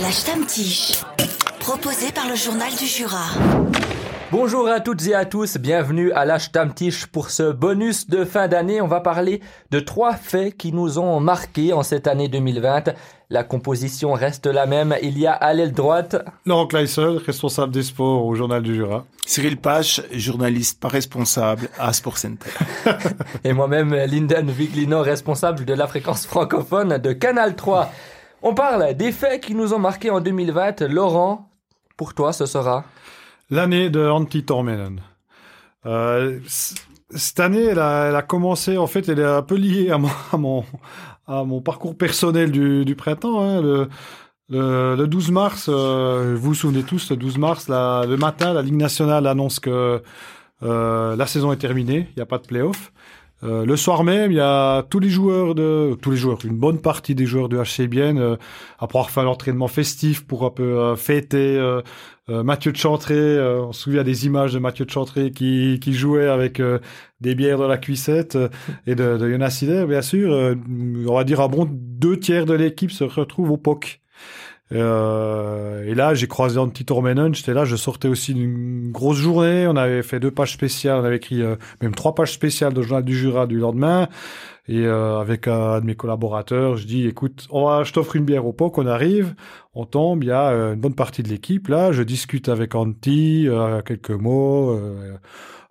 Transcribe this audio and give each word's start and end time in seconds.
La 0.00 0.10
Stammtisch, 0.12 0.92
proposé 1.58 2.10
par 2.12 2.26
le 2.26 2.34
journal 2.34 2.70
du 2.74 2.86
Jura. 2.86 3.26
Bonjour 4.32 4.66
à 4.66 4.80
toutes 4.80 5.06
et 5.06 5.14
à 5.14 5.26
tous, 5.26 5.58
bienvenue 5.58 6.10
à 6.12 6.24
la 6.24 6.38
Stammtisch 6.38 7.04
pour 7.04 7.28
ce 7.28 7.52
bonus 7.52 8.08
de 8.08 8.24
fin 8.24 8.48
d'année. 8.48 8.80
On 8.80 8.86
va 8.86 9.00
parler 9.00 9.42
de 9.70 9.78
trois 9.78 10.14
faits 10.14 10.56
qui 10.56 10.72
nous 10.72 10.98
ont 10.98 11.20
marqués 11.20 11.74
en 11.74 11.82
cette 11.82 12.06
année 12.06 12.28
2020. 12.28 12.94
La 13.28 13.44
composition 13.44 14.14
reste 14.14 14.46
la 14.46 14.64
même. 14.64 14.96
Il 15.02 15.18
y 15.18 15.26
a 15.26 15.32
à 15.32 15.52
l'aile 15.52 15.72
droite 15.72 16.16
Laurent 16.46 16.66
Kleissel, 16.66 17.18
responsable 17.18 17.72
des 17.72 17.82
sports 17.82 18.24
au 18.24 18.34
Journal 18.34 18.62
du 18.62 18.74
Jura. 18.74 19.04
Cyril 19.26 19.58
Pache, 19.58 20.00
journaliste 20.12 20.80
pas 20.80 20.88
responsable 20.88 21.68
à 21.78 21.92
Sport 21.92 22.16
Center. 22.16 22.50
et 23.44 23.52
moi-même 23.52 23.94
Linden 23.94 24.50
Viglino, 24.50 25.02
responsable 25.02 25.66
de 25.66 25.74
la 25.74 25.86
fréquence 25.86 26.24
francophone 26.26 26.96
de 26.96 27.12
Canal 27.12 27.54
3. 27.54 27.90
On 28.42 28.54
parle 28.54 28.94
des 28.94 29.12
faits 29.12 29.42
qui 29.42 29.54
nous 29.54 29.74
ont 29.74 29.78
marqués 29.78 30.10
en 30.10 30.20
2020. 30.20 30.82
Laurent, 30.88 31.50
pour 31.96 32.14
toi, 32.14 32.32
ce 32.32 32.46
sera 32.46 32.84
L'année 33.50 33.90
de 33.90 34.06
Antti 34.06 34.44
Tormenen. 34.44 35.00
Euh, 35.84 36.38
cette 37.10 37.40
année, 37.40 37.64
elle 37.64 37.78
a, 37.78 38.22
commencé, 38.22 38.78
en 38.78 38.86
fait, 38.86 39.08
elle 39.08 39.18
est 39.18 39.24
un 39.24 39.42
peu 39.42 39.56
liée 39.56 39.90
à 39.90 39.98
mon, 39.98 40.64
à 41.26 41.44
mon, 41.44 41.60
parcours 41.60 41.96
personnel 41.96 42.50
du, 42.50 42.94
printemps. 42.96 43.42
Hein. 43.42 43.60
Le, 43.60 43.88
le, 44.48 45.06
12 45.06 45.30
mars, 45.32 45.66
euh, 45.68 46.34
vous 46.36 46.48
vous 46.48 46.54
souvenez 46.54 46.82
tous, 46.82 47.10
le 47.10 47.16
12 47.16 47.38
mars, 47.38 47.68
le 47.68 48.16
matin, 48.16 48.54
la 48.54 48.62
Ligue 48.62 48.76
nationale 48.76 49.26
annonce 49.26 49.60
que 49.60 50.02
euh, 50.62 51.16
la 51.16 51.26
saison 51.26 51.52
est 51.52 51.56
terminée, 51.56 52.08
il 52.10 52.16
n'y 52.16 52.22
a 52.22 52.26
pas 52.26 52.38
de 52.38 52.46
play-off. 52.46 52.92
Euh, 53.42 53.64
le 53.64 53.76
soir 53.76 54.04
même, 54.04 54.32
il 54.32 54.36
y 54.36 54.40
a 54.40 54.82
tous 54.82 55.00
les 55.00 55.08
joueurs 55.08 55.54
de, 55.54 55.96
tous 56.00 56.10
les 56.10 56.16
joueurs, 56.16 56.38
une 56.44 56.58
bonne 56.58 56.80
partie 56.80 57.14
des 57.14 57.24
joueurs 57.24 57.48
de 57.48 57.58
HC 57.58 57.88
Bienne, 57.88 58.18
euh, 58.18 58.36
après 58.78 58.98
avoir 58.98 59.10
fait 59.10 59.22
l'entraînement 59.22 59.68
festif 59.68 60.26
pour 60.26 60.44
un 60.44 60.50
peu 60.50 60.78
euh, 60.78 60.96
fêter 60.96 61.56
euh, 61.56 61.82
Mathieu 62.28 62.70
de 62.70 62.76
Chantré. 62.76 63.40
on 63.40 63.72
se 63.72 63.82
souvient 63.82 64.04
des 64.04 64.26
images 64.26 64.52
de 64.52 64.60
Mathieu 64.60 64.84
de 64.84 64.90
Chantré 64.90 65.32
qui, 65.32 65.80
qui 65.82 65.94
jouait 65.94 66.28
avec 66.28 66.62
des 67.20 67.34
bières 67.34 67.58
dans 67.58 67.66
la 67.66 67.76
cuissette 67.76 68.38
et 68.86 68.94
de, 68.94 69.16
de 69.16 69.28
Jonas 69.28 69.50
Sider, 69.50 69.84
bien 69.88 70.00
sûr. 70.00 70.30
on 70.30 71.12
va 71.12 71.24
dire 71.24 71.40
un 71.40 71.48
bon 71.48 71.66
deux 71.68 72.16
tiers 72.20 72.46
de 72.46 72.54
l'équipe 72.54 72.92
se 72.92 73.02
retrouve 73.02 73.50
au 73.50 73.56
POC. 73.56 74.00
Euh, 74.72 75.84
et 75.84 75.94
là, 75.94 76.14
j'ai 76.14 76.28
croisé 76.28 76.58
Antti 76.58 76.84
Tormenen. 76.84 77.34
J'étais 77.34 77.54
là, 77.54 77.64
je 77.64 77.76
sortais 77.76 78.08
aussi 78.08 78.34
d'une 78.34 78.90
grosse 78.92 79.18
journée. 79.18 79.66
On 79.66 79.76
avait 79.76 80.02
fait 80.02 80.20
deux 80.20 80.30
pages 80.30 80.52
spéciales. 80.52 81.00
On 81.00 81.04
avait 81.04 81.16
écrit 81.16 81.42
euh, 81.42 81.56
même 81.82 81.94
trois 81.94 82.14
pages 82.14 82.32
spéciales 82.32 82.72
de 82.72 82.82
Journal 82.82 83.04
du 83.04 83.16
Jura 83.16 83.46
du 83.46 83.58
lendemain. 83.58 84.08
Et 84.68 84.86
euh, 84.86 85.18
avec 85.18 85.48
un 85.48 85.80
de 85.80 85.86
mes 85.86 85.96
collaborateurs, 85.96 86.76
je 86.76 86.86
dis, 86.86 87.06
écoute, 87.06 87.48
on 87.50 87.66
va, 87.66 87.82
je 87.82 87.92
t'offre 87.92 88.14
une 88.14 88.24
bière 88.24 88.46
au 88.46 88.52
pot, 88.52 88.72
on 88.76 88.86
arrive, 88.86 89.34
on 89.74 89.84
tombe, 89.84 90.22
il 90.22 90.28
y 90.28 90.32
a 90.32 90.50
une 90.52 90.80
bonne 90.80 90.94
partie 90.94 91.24
de 91.24 91.28
l'équipe 91.28 91.66
là. 91.66 91.90
Je 91.90 92.04
discute 92.04 92.48
avec 92.48 92.76
Antti, 92.76 93.48
quelques 93.84 94.10
mots, 94.10 94.78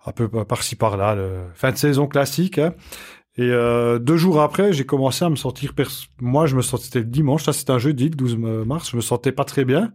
un 0.04 0.12
peu 0.12 0.28
par-ci 0.28 0.76
par-là. 0.76 1.16
Fin 1.54 1.70
de 1.70 1.76
saison 1.76 2.08
classique. 2.08 2.58
Hein. 2.58 2.74
Et 3.36 3.48
euh, 3.50 3.98
deux 3.98 4.16
jours 4.16 4.40
après, 4.40 4.72
j'ai 4.72 4.84
commencé 4.84 5.24
à 5.24 5.30
me 5.30 5.36
sentir... 5.36 5.72
Moi, 6.20 6.46
je 6.46 6.56
me 6.56 6.62
sentais... 6.62 6.84
C'était 6.84 6.98
le 7.00 7.04
dimanche, 7.06 7.44
ça 7.44 7.52
c'était 7.52 7.72
un 7.72 7.78
jeudi, 7.78 8.04
le 8.04 8.16
12 8.16 8.36
mars, 8.36 8.90
je 8.90 8.96
me 8.96 9.00
sentais 9.00 9.32
pas 9.32 9.44
très 9.44 9.64
bien. 9.64 9.92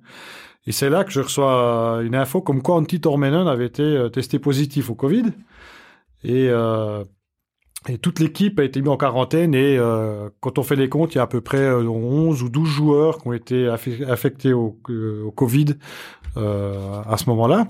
Et 0.68 0.72
c'est 0.72 0.90
là 0.90 1.04
que 1.04 1.12
je 1.12 1.22
reçois 1.22 2.02
une 2.04 2.16
info 2.16 2.42
comme 2.42 2.62
quoi 2.62 2.76
Antti 2.76 3.00
Tormenen 3.00 3.48
avait 3.48 3.68
été 3.68 3.84
euh, 3.84 4.10
testé 4.10 4.40
positif 4.40 4.90
au 4.90 4.96
Covid. 4.96 5.26
Et, 6.24 6.48
euh, 6.50 7.04
et 7.88 8.00
toute 8.00 8.20
l'équipe 8.20 8.60
a 8.60 8.64
été 8.64 8.82
mise 8.82 8.90
en 8.90 8.98
quarantaine. 8.98 9.54
Et 9.54 9.78
euh, 9.78 10.30
quand 10.40 10.58
on 10.58 10.64
fait 10.64 10.76
les 10.76 10.90
comptes, 10.90 11.14
il 11.14 11.18
y 11.18 11.20
a 11.20 11.24
à 11.24 11.28
peu 11.28 11.42
près 11.42 11.72
11 11.72 12.42
ou 12.42 12.50
12 12.50 12.68
joueurs 12.68 13.20
qui 13.20 13.28
ont 13.28 13.34
été 13.34 13.68
affectés 13.68 14.54
au, 14.54 14.80
au 14.90 15.32
Covid 15.32 15.76
à 16.36 17.16
ce 17.18 17.30
moment-là. 17.30 17.68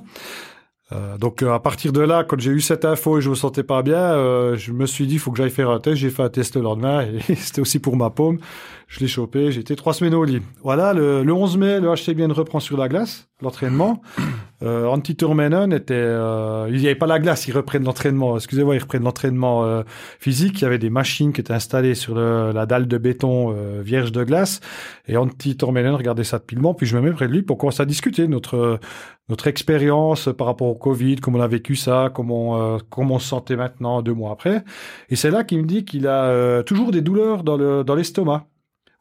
Euh, 0.91 1.17
donc 1.17 1.41
euh, 1.41 1.51
à 1.51 1.59
partir 1.59 1.91
de 1.91 2.01
là, 2.01 2.23
quand 2.23 2.39
j'ai 2.39 2.51
eu 2.51 2.61
cette 2.61 2.85
info 2.85 3.17
et 3.17 3.21
je 3.21 3.29
me 3.29 3.35
sentais 3.35 3.63
pas 3.63 3.81
bien, 3.81 3.97
euh, 3.97 4.55
je 4.55 4.71
me 4.71 4.85
suis 4.85 5.07
dit 5.07 5.17
faut 5.17 5.31
que 5.31 5.37
j'aille 5.37 5.49
faire 5.49 5.69
un 5.69 5.79
test. 5.79 5.97
J'ai 5.97 6.09
fait 6.11 6.23
un 6.23 6.29
test 6.29 6.55
le 6.55 6.61
lendemain 6.61 7.01
et 7.01 7.35
c'était 7.35 7.61
aussi 7.61 7.79
pour 7.79 7.95
ma 7.95 8.09
paume. 8.09 8.39
Je 8.87 8.99
l'ai 8.99 9.07
chopé. 9.07 9.47
Été 9.57 9.75
trois 9.75 9.93
semaines 9.93 10.13
au 10.13 10.23
lit. 10.23 10.41
Voilà, 10.63 10.93
le, 10.93 11.23
le 11.23 11.33
11 11.33 11.57
mai, 11.57 11.79
le 11.79 11.91
HC 11.91 12.13
bien 12.13 12.31
reprend 12.31 12.59
sur 12.59 12.77
la 12.77 12.87
glace 12.87 13.27
l'entraînement. 13.41 14.01
Euh, 14.65 14.87
Antti 14.87 15.15
Turmenen 15.15 15.71
était, 15.73 15.93
euh, 15.93 16.67
il 16.69 16.79
n'y 16.79 16.87
avait 16.87 16.95
pas 16.95 17.05
la 17.05 17.19
glace, 17.19 17.47
ils 17.47 17.51
reprennent 17.51 17.83
l'entraînement. 17.83 18.35
Excusez-moi, 18.35 18.75
ils 18.75 18.81
reprennent 18.81 19.03
l'entraînement 19.03 19.63
euh, 19.63 19.83
physique. 20.19 20.61
Il 20.61 20.63
y 20.63 20.65
avait 20.65 20.79
des 20.79 20.89
machines 20.89 21.33
qui 21.33 21.41
étaient 21.41 21.53
installées 21.53 21.93
sur 21.93 22.15
le, 22.15 22.51
la 22.51 22.65
dalle 22.65 22.87
de 22.87 22.97
béton 22.97 23.53
euh, 23.55 23.81
vierge 23.83 24.11
de 24.11 24.23
glace. 24.23 24.61
Et 25.07 25.17
Antti 25.17 25.55
Turmenen 25.55 25.93
regardait 25.93 26.23
ça 26.23 26.39
pilement. 26.39 26.73
Puis 26.73 26.87
je 26.87 26.97
me 26.97 27.01
mets 27.01 27.11
près 27.11 27.27
de 27.27 27.33
lui 27.33 27.43
pour 27.43 27.57
commencer 27.57 27.83
à 27.83 27.85
discuter 27.85 28.27
notre 28.27 28.79
notre 29.27 29.47
expérience 29.47 30.29
par 30.37 30.45
rapport 30.45 30.67
au 30.67 30.75
Covid, 30.75 31.15
comment 31.15 31.39
on 31.39 31.41
a 31.41 31.47
vécu 31.47 31.75
ça, 31.75 32.11
comment 32.13 32.77
comment 32.89 33.15
on 33.15 33.19
se 33.19 33.27
sentait 33.27 33.55
maintenant 33.55 34.03
deux 34.03 34.13
mois 34.13 34.31
après. 34.31 34.63
Et 35.09 35.15
c'est 35.15 35.31
là 35.31 35.43
qu'il 35.43 35.59
me 35.59 35.65
dit 35.65 35.83
qu'il 35.83 36.07
a 36.07 36.61
toujours 36.63 36.91
des 36.91 37.01
douleurs 37.01 37.43
dans 37.43 37.57
le 37.57 37.83
dans 37.83 37.95
l'estomac 37.95 38.45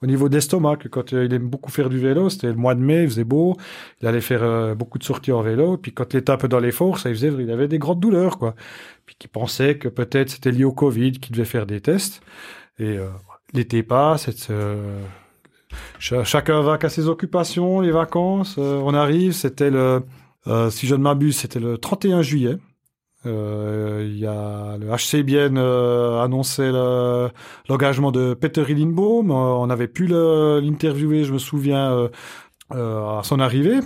au 0.04 0.06
niveau 0.06 0.28
d'estomac, 0.28 0.76
quand 0.90 1.14
euh, 1.14 1.24
il 1.24 1.32
aime 1.32 1.48
beaucoup 1.48 1.70
faire 1.70 1.88
du 1.88 1.98
vélo, 1.98 2.28
c'était 2.28 2.48
le 2.48 2.56
mois 2.56 2.74
de 2.74 2.80
mai, 2.80 3.04
il 3.04 3.08
faisait 3.08 3.24
beau, 3.24 3.56
il 4.02 4.06
allait 4.06 4.20
faire 4.20 4.42
euh, 4.42 4.74
beaucoup 4.74 4.98
de 4.98 5.04
sorties 5.04 5.32
en 5.32 5.40
vélo, 5.40 5.78
puis 5.78 5.94
quand 5.94 6.12
il 6.12 6.18
était 6.18 6.30
un 6.30 6.36
peu 6.36 6.46
dans 6.46 6.60
l'effort, 6.60 6.98
ça 6.98 7.08
il 7.08 7.14
faisait, 7.14 7.32
il 7.32 7.50
avait 7.50 7.68
des 7.68 7.78
grandes 7.78 8.00
douleurs, 8.00 8.36
quoi. 8.38 8.54
Puis 9.06 9.16
qu'il 9.18 9.30
pensait 9.30 9.78
que 9.78 9.88
peut-être 9.88 10.28
c'était 10.28 10.50
lié 10.50 10.64
au 10.64 10.72
Covid, 10.72 11.12
qu'il 11.12 11.32
devait 11.32 11.46
faire 11.46 11.64
des 11.64 11.80
tests. 11.80 12.20
Et 12.78 12.98
euh, 12.98 13.08
l'été 13.54 13.82
passe, 13.82 14.28
chacun 15.98 16.60
va 16.60 16.76
qu'à 16.76 16.90
ses 16.90 17.08
occupations, 17.08 17.80
les 17.80 17.90
vacances, 17.90 18.58
on 18.58 18.92
arrive, 18.92 19.32
c'était 19.32 19.70
le, 19.70 20.02
si 20.68 20.86
je 20.86 20.94
ne 20.96 21.00
m'abuse, 21.00 21.38
c'était 21.38 21.60
le 21.60 21.78
31 21.78 22.20
juillet. 22.20 22.58
Euh, 23.26 24.06
il 24.06 24.18
y 24.18 24.26
a 24.26 24.76
le 24.78 24.88
HC 24.88 25.22
Bienne 25.22 25.56
euh, 25.58 26.22
annonçait 26.22 26.70
l'engagement 27.68 28.12
de 28.12 28.34
Peter 28.34 28.64
Lindbaum. 28.66 29.30
Euh, 29.30 29.34
on 29.34 29.70
avait 29.70 29.88
pu 29.88 30.06
l'interviewer, 30.06 31.24
je 31.24 31.32
me 31.32 31.38
souviens, 31.38 32.08
à 32.70 33.20
son 33.22 33.40
arrivée. 33.40 33.78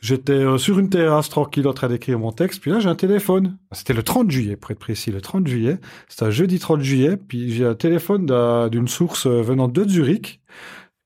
J'étais 0.00 0.44
sur 0.58 0.78
une 0.78 0.90
terrasse 0.90 1.28
tranquille 1.28 1.66
en 1.66 1.72
train 1.72 1.88
d'écrire 1.88 2.18
mon 2.18 2.32
texte, 2.32 2.60
puis 2.60 2.70
là 2.70 2.78
j'ai 2.80 2.88
un 2.88 2.94
téléphone. 2.94 3.58
C'était 3.72 3.94
le 3.94 4.02
30 4.02 4.30
juillet, 4.30 4.56
pour 4.56 4.70
être 4.70 4.78
précis, 4.78 5.10
le 5.10 5.20
30 5.20 5.46
juillet. 5.46 5.78
C'était 6.08 6.26
un 6.26 6.30
jeudi 6.30 6.58
30 6.58 6.80
juillet, 6.80 7.16
puis 7.16 7.52
j'ai 7.52 7.64
un 7.64 7.74
téléphone 7.74 8.26
d'une 8.70 8.88
source 8.88 9.26
venant 9.26 9.68
de 9.68 9.88
Zurich 9.88 10.40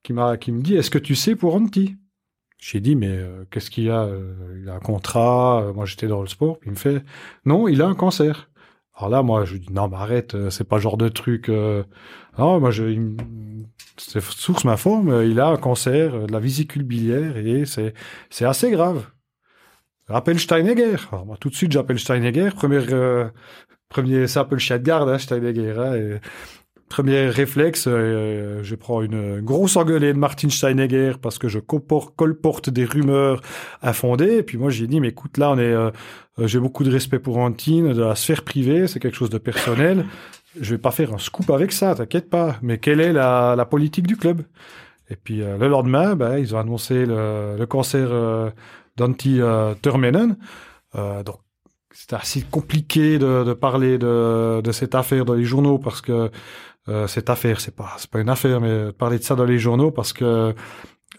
qui 0.02 0.12
me 0.12 0.60
dit 0.60 0.76
est-ce 0.76 0.90
que 0.90 0.98
tu 0.98 1.14
sais 1.14 1.36
pour 1.36 1.54
Antti 1.54 1.96
j'ai 2.62 2.78
dit, 2.78 2.94
mais 2.94 3.08
euh, 3.08 3.44
qu'est-ce 3.50 3.70
qu'il 3.70 3.90
a 3.90 4.04
euh, 4.04 4.34
Il 4.62 4.68
a 4.68 4.74
un 4.74 4.78
contrat, 4.78 5.62
euh, 5.62 5.72
moi 5.72 5.84
j'étais 5.84 6.06
dans 6.06 6.20
le 6.20 6.28
sport. 6.28 6.58
Il 6.64 6.70
me 6.70 6.76
fait, 6.76 7.02
non, 7.44 7.66
il 7.66 7.82
a 7.82 7.86
un 7.88 7.96
cancer. 7.96 8.50
Alors 8.94 9.10
là, 9.10 9.22
moi, 9.24 9.44
je 9.44 9.54
lui 9.54 9.60
dis, 9.60 9.72
non, 9.72 9.88
mais 9.88 9.96
arrête, 9.96 10.36
c'est 10.50 10.68
pas 10.68 10.76
le 10.76 10.82
genre 10.82 10.96
de 10.96 11.08
truc. 11.08 11.48
Non, 11.48 12.60
moi, 12.60 12.70
je, 12.70 13.14
source 13.98 14.64
m'informe, 14.64 15.24
il 15.24 15.40
a 15.40 15.48
un 15.48 15.56
cancer 15.56 16.26
de 16.26 16.32
la 16.32 16.38
vésicule 16.38 16.84
biliaire 16.84 17.36
et 17.36 17.64
c'est, 17.64 17.94
c'est 18.30 18.44
assez 18.44 18.70
grave. 18.70 19.06
Rappelle 20.08 20.38
Steinegger. 20.38 20.96
Alors 21.10 21.26
moi, 21.26 21.36
tout 21.40 21.48
de 21.48 21.54
suite, 21.54 21.72
j'appelle 21.72 21.98
Steinegger. 21.98 22.50
Premier, 22.50 22.80
premier, 23.88 24.26
le 24.26 24.58
chien 24.58 24.78
de 24.78 24.84
garde, 24.84 25.08
hein, 25.08 25.18
Steinegger. 25.18 25.74
Hein, 25.78 26.20
Premier 26.92 27.28
réflexe, 27.28 27.86
euh, 27.88 28.62
je 28.62 28.74
prends 28.74 29.00
une 29.00 29.40
grosse 29.40 29.78
engueulée 29.78 30.12
de 30.12 30.18
Martin 30.18 30.50
Steinegger 30.50 31.14
parce 31.22 31.38
que 31.38 31.48
je 31.48 31.58
colporte 31.58 32.68
des 32.68 32.84
rumeurs 32.84 33.40
infondées. 33.80 34.36
Et 34.36 34.42
puis 34.42 34.58
moi, 34.58 34.68
j'ai 34.68 34.86
dit, 34.86 35.00
mais 35.00 35.08
écoute, 35.08 35.38
là, 35.38 35.52
on 35.52 35.58
est, 35.58 35.62
euh, 35.62 35.90
j'ai 36.40 36.60
beaucoup 36.60 36.84
de 36.84 36.90
respect 36.90 37.18
pour 37.18 37.38
Antine, 37.38 37.94
de 37.94 38.02
la 38.02 38.14
sphère 38.14 38.44
privée, 38.44 38.88
c'est 38.88 39.00
quelque 39.00 39.16
chose 39.16 39.30
de 39.30 39.38
personnel. 39.38 40.04
Je 40.60 40.74
vais 40.74 40.78
pas 40.78 40.90
faire 40.90 41.14
un 41.14 41.18
scoop 41.18 41.48
avec 41.48 41.72
ça, 41.72 41.94
t'inquiète 41.94 42.28
pas. 42.28 42.58
Mais 42.60 42.76
quelle 42.76 43.00
est 43.00 43.14
la, 43.14 43.66
politique 43.70 44.06
du 44.06 44.18
club? 44.18 44.42
Et 45.08 45.16
puis 45.16 45.40
euh, 45.40 45.56
le 45.56 45.68
lendemain, 45.68 46.14
ben, 46.14 46.36
ils 46.36 46.54
ont 46.54 46.58
annoncé 46.58 47.06
le, 47.06 47.56
le 47.58 47.64
cancer 47.64 48.52
d'Anti 48.98 49.40
Termenen. 49.80 50.36
donc 50.94 51.38
c'était 51.92 52.16
assez 52.16 52.42
compliqué 52.42 53.18
de, 53.18 53.52
parler 53.52 53.98
de, 53.98 54.72
cette 54.72 54.94
affaire 54.94 55.24
dans 55.24 55.34
les 55.34 55.44
journaux 55.44 55.78
parce 55.78 56.00
que 56.00 56.30
euh, 56.88 57.06
cette 57.06 57.30
affaire, 57.30 57.60
c'est 57.60 57.74
pas 57.74 57.94
c'est 57.98 58.10
pas 58.10 58.20
une 58.20 58.28
affaire, 58.28 58.60
mais 58.60 58.92
parler 58.92 59.18
de 59.18 59.24
ça 59.24 59.34
dans 59.34 59.44
les 59.44 59.58
journaux 59.58 59.90
parce 59.90 60.12
que 60.12 60.54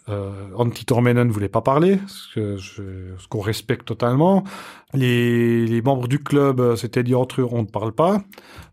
euh, 0.08 0.50
Antti 0.56 0.84
Tormenen 0.84 1.26
ne 1.26 1.32
voulait 1.32 1.48
pas 1.48 1.62
parler, 1.62 1.98
ce 2.06 2.34
que 2.34 2.56
ce 2.58 3.28
qu'on 3.28 3.40
respecte 3.40 3.86
totalement. 3.86 4.44
Les, 4.92 5.66
les 5.66 5.82
membres 5.82 6.08
du 6.08 6.22
club 6.22 6.60
euh, 6.60 6.76
s'étaient 6.76 7.02
dit 7.02 7.14
entre 7.14 7.40
eux, 7.40 7.48
on 7.50 7.62
ne 7.62 7.66
parle 7.66 7.92
pas. 7.92 8.22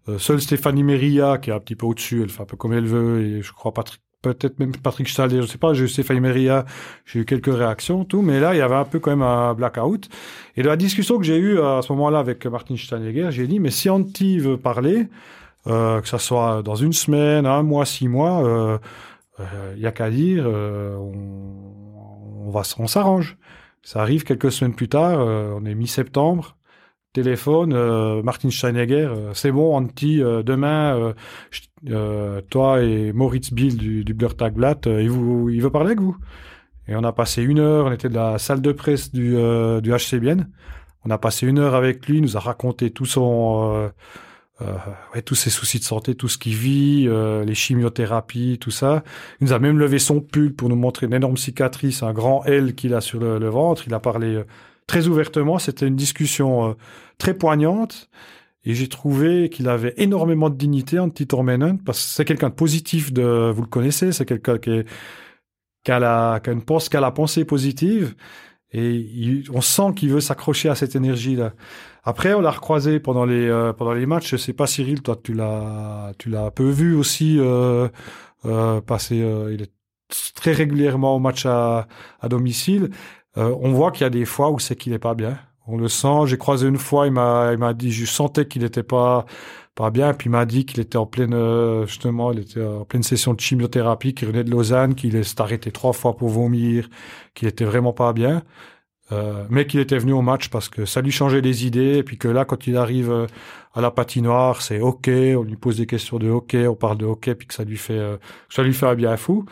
Euh, 0.10 0.18
seule 0.18 0.42
Stéphanie 0.42 0.84
Meria, 0.84 1.38
qui 1.38 1.50
est 1.50 1.54
un 1.54 1.60
petit 1.60 1.76
peu 1.76 1.86
au-dessus, 1.86 2.22
elle 2.22 2.30
fait 2.30 2.42
un 2.42 2.46
peu 2.46 2.58
comme 2.58 2.74
elle 2.74 2.86
veut, 2.86 3.22
et 3.22 3.42
je 3.42 3.54
crois 3.54 3.74
Patrick, 3.74 4.02
peut-être 4.22 4.60
même 4.60 4.74
Patrick 4.76 5.08
Stalder, 5.08 5.42
je 5.42 5.48
sais 5.48 5.58
pas, 5.58 5.74
j'ai 5.74 5.86
eu 5.86 5.88
Stéphanie 5.88 6.20
Meria, 6.20 6.66
j'ai 7.06 7.20
eu 7.20 7.26
quelques 7.26 7.54
réactions, 7.54 8.04
tout, 8.04 8.22
mais 8.22 8.40
là, 8.40 8.54
il 8.54 8.58
y 8.58 8.62
avait 8.62 8.76
un 8.76 8.84
peu 8.84 9.00
quand 9.00 9.12
même 9.12 9.22
un 9.22 9.54
blackout. 9.54 10.10
Et 10.58 10.64
de 10.64 10.68
la 10.68 10.76
discussion 10.76 11.18
que 11.18 11.24
j'ai 11.24 11.38
eue 11.38 11.60
à 11.60 11.82
ce 11.82 11.92
moment-là 11.94 12.20
avec 12.20 12.46
Martin 12.46 12.76
Steinegger, 12.76 13.30
j'ai 13.32 13.48
dit, 13.48 13.60
mais 13.60 13.72
si 13.72 13.90
Antti 13.90 14.38
veut 14.40 14.58
parler, 14.58 14.98
euh, 14.98 15.06
que 15.66 16.08
ça 16.08 16.20
soit 16.20 16.64
dans 16.64 16.76
une 16.76 16.94
semaine, 16.94 17.46
un 17.46 17.64
mois, 17.64 17.86
six 17.86 18.08
mois, 18.08 18.42
il 18.42 18.48
euh, 18.48 18.78
euh, 19.40 19.76
y 19.78 19.86
a 19.86 19.92
qu'à 19.92 20.10
dire, 20.10 20.46
on, 20.46 21.14
on 22.46 22.50
va, 22.50 22.62
on 22.80 22.88
s'arrange. 22.88 23.38
Ça 23.84 24.02
arrive 24.02 24.24
quelques 24.24 24.52
semaines 24.52 24.76
plus 24.76 24.90
tard, 24.90 25.20
euh, 25.20 25.54
on 25.60 25.66
est 25.66 25.74
mi-septembre, 25.74 26.56
téléphone, 27.14 27.74
euh, 27.74 28.22
Martin 28.22 28.52
Steinegger, 28.52 29.08
euh, 29.10 29.34
c'est 29.34 29.52
bon, 29.52 29.76
Antti, 29.76 30.20
demain, 30.20 31.14
toi 32.50 32.82
et 32.82 33.12
Moritz 33.12 33.52
Bill 33.52 33.78
du, 33.78 34.04
du 34.04 34.16
il, 34.20 35.00
il 35.52 35.62
veut 35.62 35.72
parler 35.72 35.88
avec 35.88 36.00
vous. 36.00 36.16
Et 36.88 36.96
on 36.96 37.04
a 37.04 37.12
passé 37.12 37.42
une 37.42 37.60
heure, 37.60 37.86
on 37.88 37.92
était 37.92 38.10
de 38.10 38.16
la 38.16 38.38
salle 38.38 38.62
de 38.62 38.72
presse 38.72 39.12
du, 39.12 39.36
du 39.82 39.92
HCBN. 39.92 40.48
On 41.06 41.10
a 41.10 41.18
passé 41.18 41.48
une 41.48 41.58
heure 41.58 41.74
avec 41.74 42.08
lui, 42.08 42.18
il 42.18 42.22
nous 42.22 42.38
a 42.38 42.40
raconté 42.40 42.92
tout 42.92 43.06
son 43.06 43.72
euh, 43.74 43.90
ouais, 45.14 45.22
tous 45.22 45.36
ses 45.36 45.50
soucis 45.50 45.80
de 45.80 45.84
santé, 45.84 46.16
tout 46.16 46.28
ce 46.28 46.38
qu'il 46.38 46.56
vit, 46.56 47.06
euh, 47.08 47.44
les 47.46 47.56
chimiothérapies, 47.56 48.58
tout 48.60 48.72
ça. 48.72 49.04
Il 49.40 49.48
nous 49.48 49.54
a 49.54 49.60
même 49.60 49.80
levé 49.80 50.00
son 50.00 50.22
pull 50.22 50.54
pour 50.54 50.70
nous 50.70 50.76
montrer 50.76 51.06
une 51.08 51.14
énorme 51.14 51.38
cicatrice, 51.38 52.04
un 52.04 52.14
grand 52.14 52.44
L 52.46 52.76
qu'il 52.76 52.94
a 52.94 53.02
sur 53.02 53.20
le, 53.20 53.50
ventre. 53.50 53.84
Il 53.88 53.94
a 53.94 54.00
parlé 54.00 54.36
euh, 54.36 54.44
très 54.88 55.08
ouvertement. 55.08 55.60
C'était 55.60 55.88
une 55.88 55.96
discussion 55.96 56.76
très 57.18 57.34
poignante. 57.34 58.10
Et 58.64 58.76
j'ai 58.76 58.88
trouvé 58.88 59.50
qu'il 59.50 59.68
avait 59.70 59.94
énormément 59.98 60.50
de 60.50 60.56
dignité, 60.56 61.00
en 61.00 61.10
petit 61.10 61.26
Tormenon, 61.26 61.78
parce 61.78 62.00
que 62.00 62.10
c'est 62.16 62.26
quelqu'un 62.26 62.50
de 62.50 62.54
positif, 62.54 63.12
de, 63.12 63.52
vous 63.52 63.64
le 63.64 63.68
connaissez, 63.68 64.12
c'est 64.12 64.26
quelqu'un 64.26 64.60
qui, 64.60 64.84
qui, 65.84 65.92
a 65.92 66.40
qui, 66.40 66.50
a 66.50 66.54
une, 66.54 66.64
qui 66.64 66.98
a 66.98 67.02
la 67.02 67.12
pensée 67.12 67.44
positive. 67.44 68.16
Et 68.74 69.44
on 69.52 69.62
sent 69.62 69.94
qu'il 69.96 70.10
veut 70.10 70.22
s'accrocher 70.22 70.70
à 70.70 70.76
cette 70.76 70.96
énergie-là. 70.96 71.54
Après, 72.04 72.34
on 72.34 72.42
l'a 72.42 72.52
recroisé 72.52 73.00
pendant 73.00 73.26
les 73.26 73.48
euh, 73.48 73.74
pendant 73.74 73.94
les 73.94 74.06
matchs. 74.06 74.32
Je 74.32 74.38
sais 74.38 74.54
pas, 74.54 74.68
Cyril, 74.68 75.02
toi, 75.02 75.16
tu 75.22 75.34
l'as 75.34 76.14
tu 76.18 76.30
l'as 76.30 76.46
un 76.46 76.52
peu 76.52 76.70
vu 76.70 76.96
aussi 76.96 77.38
euh, 77.40 77.88
euh, 78.46 78.82
passer. 78.82 79.22
Euh, 79.22 79.54
il 79.54 79.62
est 79.64 79.72
très 80.36 80.52
régulièrement 80.54 81.16
au 81.16 81.20
match 81.20 81.46
à, 81.46 81.88
à 82.20 82.30
domicile. 82.30 82.90
Euh, 83.38 83.56
on 83.62 83.72
voit 83.74 83.92
qu'il 83.92 84.02
y 84.02 84.06
a 84.06 84.10
des 84.10 84.26
fois 84.26 84.52
où 84.52 84.60
c'est 84.60 84.76
qu'il 84.76 84.94
est 84.94 85.00
pas 85.00 85.16
bien. 85.16 85.40
On 85.68 85.78
le 85.78 85.88
sent. 85.88 86.26
J'ai 86.28 86.38
croisé 86.38 86.68
une 86.68 86.78
fois, 86.78 87.08
il 87.08 87.14
m'a 87.14 87.52
il 87.54 87.58
m'a 87.60 87.74
dit, 87.74 87.92
je 87.92 88.06
sentais 88.06 88.48
qu'il 88.48 88.64
était 88.64 88.84
pas 88.84 89.26
pas 89.76 89.92
bien. 89.92 90.14
Puis 90.14 90.28
il 90.30 90.32
m'a 90.32 90.46
dit 90.46 90.66
qu'il 90.66 90.80
était 90.82 90.98
en 90.98 91.06
pleine 91.06 91.36
justement, 91.86 92.32
il 92.34 92.40
était 92.40 92.64
en 92.64 92.86
pleine 92.86 93.04
session 93.04 93.34
de 93.34 93.40
chimiothérapie, 93.40 94.14
qu'il 94.16 94.28
venait 94.28 94.44
de 94.44 94.52
Lausanne, 94.52 94.96
qu'il 94.96 95.24
s'est 95.26 95.42
arrêté 95.42 95.72
trois 95.72 95.94
fois 95.94 96.16
pour 96.18 96.30
vomir, 96.30 96.90
qu'il 97.36 97.48
était 97.48 97.66
vraiment 97.66 97.94
pas 97.94 98.14
bien. 98.14 98.44
Euh, 99.12 99.44
mais 99.50 99.66
qu'il 99.68 99.80
était 99.82 99.98
venu 99.98 100.14
au 100.14 100.22
match 100.22 100.50
parce 100.50 100.70
que 100.70 100.86
ça 100.86 101.02
lui 101.02 101.12
changeait 101.12 101.42
les 101.42 101.66
idées. 101.66 101.98
Et 101.98 102.04
puis 102.04 102.18
que 102.18 102.28
là 102.28 102.46
quand 102.46 102.68
il 102.68 102.78
arrive 102.78 103.12
euh, 103.12 103.28
à 103.74 103.82
la 103.82 103.92
patinoire 103.92 104.62
c'est 104.62 104.80
ok. 104.80 105.10
On 105.10 105.44
lui 105.44 105.58
pose 105.58 105.78
des 105.78 105.86
questions 105.86 106.18
de 106.18 106.30
hockey 106.30 106.68
on 106.68 106.76
parle 106.76 106.98
de 106.98 107.06
hockey 107.06 107.36
puis 107.36 107.48
que 107.48 107.54
ça 107.54 107.64
lui 107.64 107.78
fait 107.78 107.98
euh, 107.98 108.18
ça 108.50 108.64
lui 108.64 108.74
fait 108.74 108.88
un 108.88 108.96
bien 108.96 109.18
fou. 109.18 109.46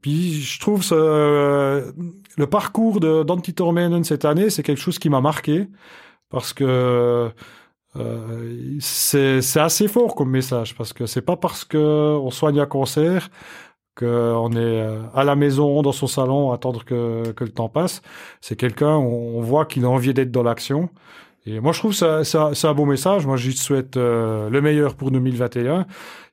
Puis 0.00 0.42
je 0.42 0.60
trouve 0.60 0.84
ce, 0.84 1.92
le 2.36 2.46
parcours 2.46 3.00
de 3.00 3.24
cette 4.04 4.24
année 4.24 4.48
c'est 4.48 4.62
quelque 4.62 4.80
chose 4.80 4.98
qui 5.00 5.10
m'a 5.10 5.20
marqué. 5.20 5.66
Parce 6.30 6.52
que 6.52 7.30
c'est 8.80 9.60
assez 9.60 9.88
fort 9.88 10.14
comme 10.14 10.30
message. 10.30 10.76
Parce 10.76 10.92
que 10.92 11.06
c'est 11.06 11.22
pas 11.22 11.36
parce 11.36 11.64
que 11.64 11.78
on 11.78 12.30
soigne 12.30 12.60
un 12.60 12.66
concert 12.66 13.28
qu'on 13.96 14.52
est 14.52 14.80
euh, 14.82 15.02
à 15.14 15.24
la 15.24 15.34
maison, 15.34 15.82
dans 15.82 15.92
son 15.92 16.06
salon, 16.06 16.52
à 16.52 16.54
attendre 16.54 16.84
que, 16.84 17.34
le 17.38 17.48
temps 17.48 17.68
passe. 17.68 18.02
C'est 18.40 18.56
quelqu'un, 18.56 18.94
on, 18.94 19.40
voit 19.40 19.64
qu'il 19.64 19.84
a 19.84 19.88
envie 19.88 20.14
d'être 20.14 20.30
dans 20.30 20.42
l'action. 20.42 20.90
Et 21.46 21.60
moi, 21.60 21.72
je 21.72 21.78
trouve 21.78 21.94
ça, 21.94 22.22
c'est 22.24 22.66
un 22.66 22.74
beau 22.74 22.84
message. 22.84 23.26
Moi, 23.26 23.36
je 23.36 23.46
lui 23.46 23.56
souhaite 23.56 23.96
euh, 23.96 24.50
le 24.50 24.60
meilleur 24.60 24.94
pour 24.96 25.10
2021. 25.10 25.86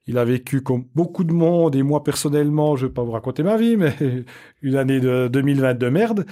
Il 0.08 0.18
a 0.18 0.26
vécu 0.26 0.62
comme 0.62 0.86
beaucoup 0.96 1.24
de 1.24 1.34
monde, 1.34 1.76
et 1.76 1.84
moi, 1.84 2.04
personnellement, 2.04 2.76
je 2.76 2.88
vais 2.88 2.94
pas 2.94 3.04
vous 3.04 3.12
raconter 3.12 3.44
ma 3.44 3.56
vie, 3.56 3.78
mais 3.78 3.96
une 4.62 4.76
année 4.76 5.00
de 5.00 5.30
2020 5.32 5.76
de 5.76 5.90
merde. 5.90 6.26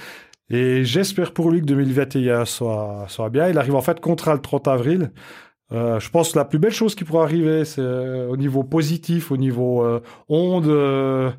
Et 0.49 0.83
j'espère 0.83 1.31
pour 1.33 1.49
lui 1.49 1.61
que 1.61 1.65
2021 1.65 2.43
soit, 2.43 3.05
soit 3.07 3.29
bien. 3.29 3.47
Il 3.47 3.57
arrive 3.57 3.75
en 3.75 3.81
fait 3.81 4.01
contrat 4.01 4.33
le 4.33 4.41
30 4.41 4.67
avril. 4.67 5.11
Euh, 5.71 5.99
je 5.99 6.09
pense 6.09 6.33
que 6.33 6.37
la 6.37 6.45
plus 6.45 6.59
belle 6.59 6.73
chose 6.73 6.95
qui 6.95 7.03
pourrait 7.03 7.23
arriver, 7.23 7.63
c'est 7.63 7.81
euh, 7.81 8.27
au 8.27 8.37
niveau 8.37 8.63
positif, 8.63 9.31
au 9.31 9.37
niveau 9.37 9.85
euh, 9.85 10.01
onde 10.27 10.67
euh, 10.67 11.31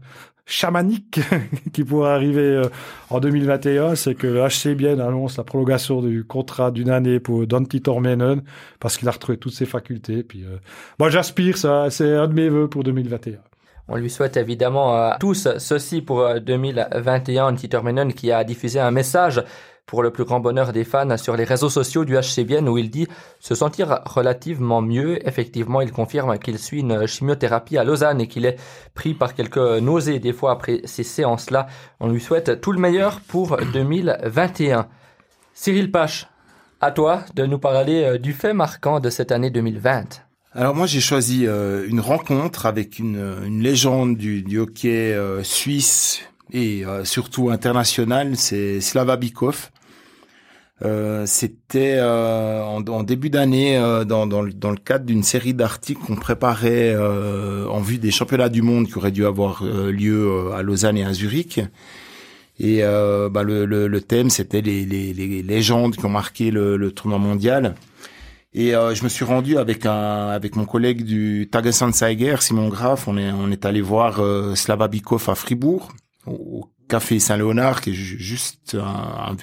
chamanique 0.47 1.21
qui 1.73 1.85
pourrait 1.85 2.13
arriver 2.13 2.63
en 3.11 3.21
2021, 3.21 3.95
c'est 3.95 4.15
que 4.15 4.49
HCBN 4.49 5.01
annonce 5.01 5.37
la 5.37 5.45
prolongation 5.45 6.01
du 6.01 6.25
contrat 6.25 6.71
d'une 6.71 6.91
année 6.91 7.21
pour 7.21 7.47
Dante 7.47 7.83
Tormenen 7.83 8.43
parce 8.81 8.97
qu'il 8.97 9.09
a 9.09 9.13
retrouvé 9.13 9.39
toutes 9.39 9.55
ses 9.55 9.67
facultés. 9.67 10.23
Puis 10.23 10.45
moi, 10.99 11.11
j'aspire, 11.11 11.57
ça, 11.57 11.91
c'est 11.91 12.17
un 12.17 12.27
de 12.27 12.35
mes 12.35 12.49
vœux 12.49 12.69
pour 12.69 12.83
2021. 12.83 13.39
On 13.89 13.97
lui 13.97 14.11
souhaite 14.11 14.37
évidemment 14.37 14.95
à 14.95 15.17
tous 15.21 15.49
ceci 15.59 16.03
pour 16.03 16.29
2021. 16.41 17.53
Dante 17.53 17.69
Tormenen 17.69 18.13
qui 18.13 18.33
a 18.33 18.43
diffusé 18.45 18.81
un 18.81 18.91
message 18.91 19.43
pour 19.87 20.03
le 20.03 20.11
plus 20.11 20.25
grand 20.25 20.41
bonheur 20.41 20.73
des 20.73 20.85
fans 20.85 21.17
sur 21.17 21.37
les 21.37 21.45
réseaux 21.45 21.69
sociaux 21.69 22.05
du 22.05 22.17
HCBN 22.17 22.69
où 22.69 22.79
il 22.79 22.91
dit 22.91 23.07
se 23.41 23.55
sentir 23.55 24.01
relativement 24.05 24.81
mieux. 24.81 25.27
Effectivement, 25.27 25.81
il 25.81 25.93
confirme 25.93 26.39
qu'il 26.39 26.59
suit 26.59 26.81
une 26.81 27.07
chimiothérapie 27.07 27.79
à 27.79 27.85
Lausanne 27.85 28.21
et 28.21 28.29
qu'il 28.29 28.47
est 28.47 28.59
pris 28.95 29.15
par 29.15 29.35
quelques 29.35 29.59
nausées 29.59 30.19
des 30.19 30.33
fois 30.33 30.53
après 30.53 30.81
ces 30.85 31.03
séances-là. 31.03 31.67
On 32.01 32.09
lui 32.09 32.21
souhaite 32.21 32.61
tout 32.61 32.73
le 32.73 32.79
meilleur 32.79 33.21
pour 33.21 33.57
2021. 33.73 34.89
Cyril 35.55 35.91
Pache, 35.91 36.27
à 36.81 36.91
toi 36.91 37.25
de 37.35 37.47
nous 37.47 37.59
parler 37.59 38.03
euh, 38.03 38.19
du 38.19 38.33
fait 38.33 38.55
marquant 38.55 39.01
de 39.01 39.11
cette 39.11 39.33
année 39.33 39.51
2020. 39.51 40.23
Alors 40.55 40.75
moi 40.75 40.87
j'ai 40.87 41.01
choisi 41.01 41.47
euh, 41.47 41.87
une 41.89 42.01
rencontre 42.01 42.67
avec 42.67 42.99
une, 42.99 43.63
légende 43.63 44.17
du, 44.17 44.59
hockey 44.59 45.15
euh, 45.15 45.43
suisse 45.43 46.21
et 46.53 46.85
surtout 47.05 47.51
international, 47.51 48.37
c'est 48.37 48.81
Slava 48.81 49.17
Bikov. 49.17 49.71
Euh, 50.85 51.27
c'était 51.27 51.97
euh, 51.99 52.63
en, 52.65 52.85
en, 52.89 53.03
début 53.05 53.31
d'année 53.31 53.77
euh, 53.77 54.05
dans, 54.05 54.27
dans, 54.27 54.43
dans, 54.43 54.71
le 54.71 54.77
cadre 54.77 55.05
d'une 55.05 55.23
série 55.23 55.55
d'articles 55.55 56.01
qu'on 56.05 56.17
préparait 56.17 56.97
en 56.97 57.81
vue 57.81 57.99
des 57.99 58.11
championnats 58.11 58.49
du 58.49 58.63
monde 58.63 58.89
qui 58.89 58.99
auraient 58.99 59.13
dû 59.13 59.25
avoir 59.25 59.63
lieu 59.65 60.53
à 60.55 60.63
Lausanne 60.63 60.97
et 60.97 61.05
à 61.05 61.13
Zurich. 61.13 61.61
Et 62.59 62.83
bah, 62.83 63.43
le, 63.43 63.65
le, 63.65 63.87
le, 63.89 64.01
thème, 64.01 64.31
c'était 64.31 64.61
les, 64.61 64.85
les, 64.85 65.13
les, 65.13 65.43
légendes 65.43 65.97
qui 65.97 66.05
ont 66.05 66.11
marqué 66.11 66.51
le, 66.51 66.77
le 66.77 66.93
tournoi 66.93 67.19
mondial. 67.19 67.75
Et 68.55 68.73
je 68.73 69.05
me 69.05 69.09
suis 69.09 69.25
rendu 69.25 69.57
avec 69.57 69.87
un 69.87 70.29
avec 70.29 70.57
mon 70.57 70.65
collègue 70.65 71.05
du 71.05 71.49
Tagessanzeiger, 71.51 72.37
Simon 72.41 72.69
Graff. 72.69 73.09
On 73.09 73.17
est 73.17 73.31
on 73.31 73.51
est 73.51 73.65
allé 73.65 73.81
voir 73.81 74.21
Slava 74.57 74.89
Bikov 74.89 75.31
à 75.31 75.35
Fribourg, 75.35 75.93
au, 76.27 76.69
café 76.89 77.19
Saint-Léonard, 77.19 77.81
qui 77.81 77.91
est 77.91 77.95
juste 77.95 78.75
un, 78.75 79.35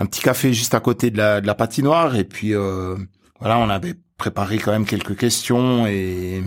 un 0.00 0.06
petit 0.06 0.22
café 0.22 0.52
juste 0.52 0.74
à 0.74 0.80
côté 0.80 1.10
de 1.10 1.18
la, 1.18 1.40
de 1.40 1.46
la 1.46 1.54
patinoire. 1.54 2.16
Et 2.16 2.24
puis 2.24 2.54
euh, 2.54 2.96
voilà 3.38 3.58
on 3.58 3.68
avait 3.68 3.94
préparé 4.16 4.58
quand 4.58 4.72
même 4.72 4.86
quelques 4.86 5.16
questions 5.16 5.86
et 5.86 6.42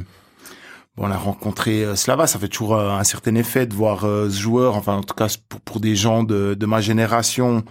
bon, 0.97 1.07
on 1.07 1.11
a 1.11 1.17
rencontré 1.17 1.85
euh, 1.85 1.95
Slava. 1.95 2.27
Ça 2.27 2.39
fait 2.39 2.49
toujours 2.49 2.75
euh, 2.75 2.89
un 2.91 3.03
certain 3.03 3.35
effet 3.35 3.65
de 3.65 3.73
voir 3.73 4.01
ce 4.01 4.29
joueur 4.29 4.75
enfin 4.75 4.95
en 4.95 5.03
tout 5.03 5.15
cas 5.15 5.33
pour, 5.47 5.61
pour 5.61 5.79
des 5.79 5.95
gens 5.95 6.23
de, 6.23 6.55
de 6.55 6.65
ma 6.65 6.81
génération 6.81 7.63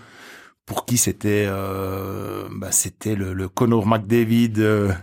pour 0.64 0.86
qui 0.86 0.96
c'était 0.96 1.48
bah, 1.48 2.70
c'était 2.70 3.16
le, 3.16 3.32
le 3.34 3.48
Conor 3.48 3.84
McDavid 3.84 4.52
de 4.52 4.94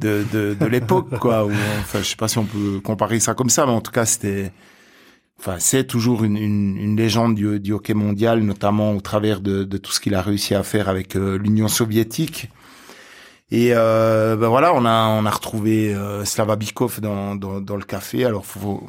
de, 0.00 0.66
l'époque 0.66 1.18
quoi. 1.18 1.46
Enfin 1.80 2.00
je 2.00 2.04
sais 2.04 2.16
pas 2.16 2.28
si 2.28 2.36
on 2.36 2.44
peut 2.44 2.80
comparer 2.84 3.18
ça 3.18 3.32
comme 3.32 3.48
ça 3.48 3.64
mais 3.64 3.72
en 3.72 3.80
tout 3.80 3.92
cas 3.92 4.04
c'était 4.04 4.52
enfin, 5.44 5.58
c'est 5.58 5.84
toujours 5.84 6.24
une, 6.24 6.36
une, 6.38 6.76
une 6.78 6.96
légende 6.96 7.34
du, 7.34 7.60
du, 7.60 7.72
hockey 7.72 7.92
mondial, 7.92 8.40
notamment 8.40 8.92
au 8.92 9.00
travers 9.00 9.40
de, 9.40 9.64
de 9.64 9.76
tout 9.76 9.92
ce 9.92 10.00
qu'il 10.00 10.14
a 10.14 10.22
réussi 10.22 10.54
à 10.54 10.62
faire 10.62 10.88
avec 10.88 11.16
euh, 11.16 11.36
l'Union 11.36 11.68
soviétique. 11.68 12.48
Et 13.50 13.72
euh, 13.74 14.36
ben 14.36 14.48
voilà, 14.48 14.72
on 14.74 14.86
a 14.86 15.06
on 15.08 15.26
a 15.26 15.30
retrouvé 15.30 15.94
euh, 15.94 16.24
Slava 16.24 16.56
Bikov 16.56 17.00
dans, 17.00 17.36
dans, 17.36 17.60
dans 17.60 17.76
le 17.76 17.84
café. 17.84 18.24
Alors 18.24 18.46
faut 18.46 18.88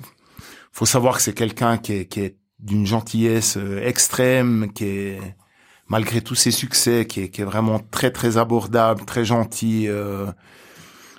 faut 0.72 0.86
savoir 0.86 1.18
que 1.18 1.22
c'est 1.22 1.34
quelqu'un 1.34 1.78
qui 1.78 1.94
est, 1.94 2.06
qui 2.06 2.22
est 2.22 2.38
d'une 2.60 2.86
gentillesse 2.86 3.58
euh, 3.58 3.86
extrême, 3.86 4.72
qui 4.74 4.86
est 4.86 5.20
malgré 5.88 6.22
tous 6.22 6.36
ses 6.36 6.52
succès, 6.52 7.06
qui 7.06 7.22
est, 7.22 7.30
qui 7.30 7.42
est 7.42 7.46
vraiment 7.46 7.80
très 7.92 8.12
très 8.12 8.38
abordable, 8.38 9.04
très 9.06 9.26
gentil. 9.26 9.88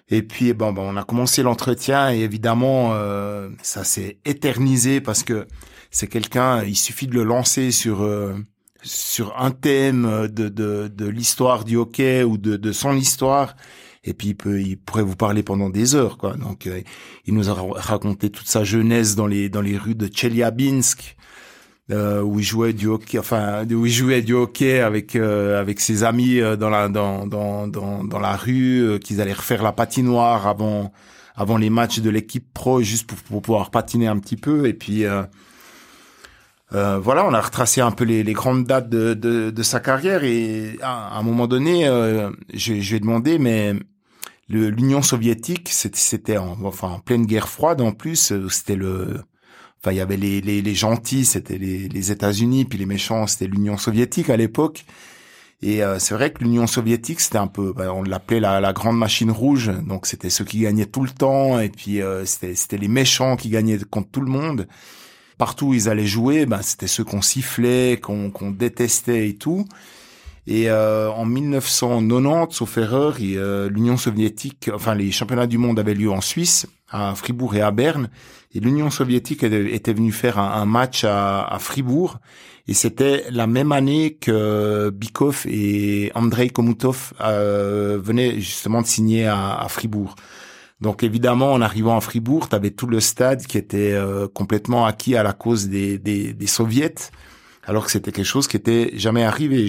Et 0.09 0.23
puis 0.23 0.53
bon, 0.53 0.73
bon 0.73 0.95
on 0.95 0.97
a 0.97 1.05
commencé 1.05 1.43
l'entretien 1.43 2.13
et 2.13 2.21
évidemment 2.21 2.91
euh, 2.93 3.49
ça 3.63 3.83
s'est 3.85 4.19
éternisé 4.25 5.01
parce 5.01 5.23
que 5.23 5.47
c'est 5.91 6.07
quelqu'un, 6.07 6.63
il 6.63 6.77
suffit 6.77 7.07
de 7.07 7.15
le 7.15 7.25
lancer 7.25 7.73
sur 7.73 8.03
euh, 8.03 8.35
sur 8.83 9.37
un 9.41 9.51
thème 9.51 10.29
de 10.29 10.49
de, 10.49 10.89
de 10.89 11.07
l'histoire 11.07 11.65
du 11.65 11.77
hockey 11.77 12.23
ou 12.23 12.39
de 12.39 12.57
de 12.57 12.73
son 12.73 12.97
histoire 12.97 13.57
et 14.05 14.15
puis 14.15 14.29
il 14.29 14.35
peut 14.37 14.61
il 14.61 14.79
pourrait 14.79 15.03
vous 15.03 15.17
parler 15.17 15.43
pendant 15.43 15.71
des 15.71 15.97
heures 15.97 16.19
quoi. 16.19 16.37
Donc 16.37 16.69
euh, 16.69 16.83
il 17.27 17.35
nous 17.35 17.51
a 17.51 17.57
raconté 17.75 18.31
toute 18.31 18.47
sa 18.47 18.63
jeunesse 18.63 19.17
dans 19.17 19.27
les 19.27 19.49
dans 19.49 19.61
les 19.61 19.77
rues 19.77 19.97
de 19.97 20.09
Chelyabinsk 20.13 21.17
euh, 21.91 22.23
où 22.23 22.41
il 22.41 22.45
jouait 22.45 22.73
du 22.73 22.89
hockey, 22.89 23.19
enfin 23.19 23.65
où 23.71 23.87
il 23.87 23.93
jouait 23.93 24.23
du 24.23 24.35
hockey 24.35 24.81
avec 24.81 25.17
euh, 25.17 25.61
avec 25.61 25.81
ses 25.81 26.05
amis 26.05 26.41
euh, 26.41 26.57
dans 26.57 26.71
la 26.71 26.89
dans 26.89 27.27
dans 27.27 27.69
dans, 27.69 28.05
dans 28.05 28.19
la 28.19 28.37
rue, 28.37 28.81
euh, 28.83 28.99
qu'ils 28.99 29.21
allaient 29.21 29.33
refaire 29.33 29.63
la 29.63 29.73
patinoire 29.73 30.47
avant 30.47 30.93
avant 31.37 31.57
les 31.59 31.71
matchs 31.71 32.01
de 32.01 32.11
l'équipe 32.11 32.47
pro 32.55 32.83
juste 32.83 33.07
pour, 33.07 33.19
pour, 33.19 33.43
pouvoir 33.43 33.71
patiner 33.71 34.07
un 34.07 34.19
petit 34.19 34.37
peu. 34.37 34.67
Et 34.67 34.75
puis 34.75 35.05
euh, 36.75 36.99
voilà, 36.99 37.25
on 37.25 37.33
a 37.33 37.41
retracé 37.41 37.81
un 37.81 37.93
peu 37.93 38.05
les, 38.05 38.23
les 38.25 38.33
grandes 38.33 38.65
dates 38.65 38.89
de, 38.89 39.15
de, 39.15 39.51
de, 39.51 39.63
sa 39.63 39.81
carrière. 39.81 40.25
Et 40.25 40.79
à, 40.83 41.17
un 41.17 41.23
moment 41.23 41.47
donné, 41.47 41.87
euh, 41.87 42.31
je, 42.53 42.81
je 42.81 42.91
lui 42.91 42.97
ai 42.97 43.01
demandé, 43.01 43.39
mais 43.39 43.75
l'Union 44.49 45.03
soviétique, 45.03 45.69
c'était 45.71 46.39
en, 46.39 46.57
enfin 46.65 46.89
en 46.89 46.99
pleine 46.99 47.27
guerre 47.27 47.49
froide 47.49 47.81
en 47.81 47.93
plus, 47.93 48.33
euh, 48.33 48.49
c'était 48.49 48.77
le, 48.77 49.21
enfin 49.81 49.93
il 49.93 49.99
y 49.99 50.01
avait 50.01 50.17
les, 50.17 50.41
les, 50.41 50.63
les 50.63 50.75
gentils, 50.75 51.25
c'était 51.25 51.59
les, 51.59 51.89
les 51.89 52.13
États-Unis, 52.13 52.65
puis 52.65 52.79
les 52.79 52.87
méchants, 52.87 53.27
c'était 53.27 53.47
l'Union 53.47 53.77
soviétique 53.77 54.31
à 54.31 54.37
l'époque. 54.37 54.85
Et 55.63 55.83
euh, 55.83 55.99
c'est 55.99 56.15
vrai 56.15 56.33
que 56.33 56.45
l'Union 56.45 56.67
soviétique, 56.67 57.21
c'était 57.21 57.39
un 57.39 57.47
peu, 57.47 57.73
ben, 57.73 57.91
on 57.91 58.03
l'appelait 58.03 58.41
la, 58.41 58.61
la, 58.61 58.73
grande 58.73 58.99
machine 58.99 59.31
rouge. 59.31 59.71
Donc 59.87 60.07
c'était 60.07 60.31
ceux 60.31 60.45
qui 60.45 60.61
gagnaient 60.61 60.87
tout 60.87 61.03
le 61.03 61.11
temps, 61.11 61.59
et 61.61 61.71
puis 61.71 62.03
euh, 62.03 62.25
c'était 62.27 62.79
les 62.79 62.89
méchants 62.89 63.37
qui 63.37 63.49
gagnaient 63.49 63.79
contre 63.91 64.11
tout 64.11 64.21
le 64.21 64.31
monde 64.31 64.67
partout 65.39 65.69
où 65.69 65.75
ils 65.75 65.89
allaient 65.89 66.07
jouer, 66.07 66.47
ben, 66.47 66.63
c'était 66.63 66.87
ceux 66.87 67.05
qu'on 67.05 67.23
sifflait, 67.23 68.01
qu'on 68.01 68.51
détestait 68.51 69.29
et 69.29 69.37
tout. 69.37 69.67
Et 70.47 70.71
euh, 70.71 71.11
en 71.11 71.25
1990, 71.25 72.55
sauf 72.55 72.79
erreur, 72.79 73.17
euh, 73.21 73.69
l'Union 73.69 73.97
soviétique, 73.97 74.71
enfin 74.73 74.95
les 74.95 75.11
championnats 75.11 75.47
du 75.47 75.59
monde 75.59 75.79
avaient 75.79 75.95
lieu 75.95 76.11
en 76.11 76.21
Suisse, 76.21 76.67
à 76.89 77.15
Fribourg 77.15 77.57
et 77.57 77.63
à 77.63 77.73
Berne, 77.73 78.09
et 78.55 78.61
l'Union 78.61 78.91
soviétique 78.91 79.43
était 79.43 79.93
venue 79.93 80.13
faire 80.13 80.39
un, 80.39 80.65
match 80.65 81.05
à, 81.05 81.57
Fribourg, 81.59 82.19
et 82.69 82.75
c'était 82.75 83.25
la 83.31 83.47
même 83.47 83.73
année 83.73 84.15
que 84.15 84.91
Bikov 84.91 85.47
et 85.47 86.13
Andrei 86.15 86.49
Komutov 86.49 87.13
euh, 87.21 87.99
venaient 88.01 88.41
justement 88.41 88.83
de 88.83 88.87
signer 88.87 89.27
à 89.27 89.67
Fribourg. 89.69 90.15
Donc 90.81 91.03
évidemment, 91.03 91.53
en 91.53 91.61
arrivant 91.61 91.97
à 91.97 92.01
Fribourg, 92.01 92.49
tu 92.49 92.55
avais 92.55 92.71
tout 92.71 92.87
le 92.87 93.01
stade 93.01 93.47
qui 93.47 93.57
était 93.57 93.93
euh, 93.93 94.29
complètement 94.29 94.85
acquis 94.85 95.17
à 95.17 95.23
la 95.23 95.33
cause 95.33 95.69
des, 95.69 95.99
des, 95.99 96.35
des 96.35 96.47
soviets, 96.47 96.95
alors 97.65 97.87
que 97.87 97.91
c'était 97.91 98.13
quelque 98.13 98.27
chose 98.27 98.47
qui 98.47 98.57
était 98.57 98.91
jamais 98.95 99.25
arrivé. 99.25 99.69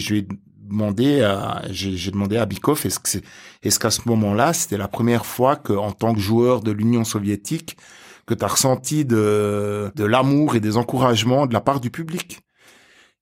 Demandé, 0.67 1.21
à, 1.21 1.63
j'ai, 1.69 2.11
demandé 2.11 2.37
à 2.37 2.45
Bikov, 2.45 2.85
est-ce 2.85 2.99
que 2.99 3.09
c'est, 3.09 3.23
est-ce 3.63 3.79
qu'à 3.79 3.89
ce 3.89 4.01
moment-là, 4.05 4.53
c'était 4.53 4.77
la 4.77 4.87
première 4.87 5.25
fois 5.25 5.55
que, 5.55 5.73
en 5.73 5.91
tant 5.91 6.13
que 6.13 6.19
joueur 6.19 6.61
de 6.61 6.71
l'Union 6.71 7.03
soviétique, 7.03 7.77
que 8.25 8.33
tu 8.33 8.43
as 8.43 8.47
ressenti 8.47 9.05
de, 9.05 9.91
de 9.95 10.03
l'amour 10.05 10.55
et 10.55 10.59
des 10.59 10.77
encouragements 10.77 11.47
de 11.47 11.53
la 11.53 11.61
part 11.61 11.79
du 11.79 11.89
public? 11.89 12.39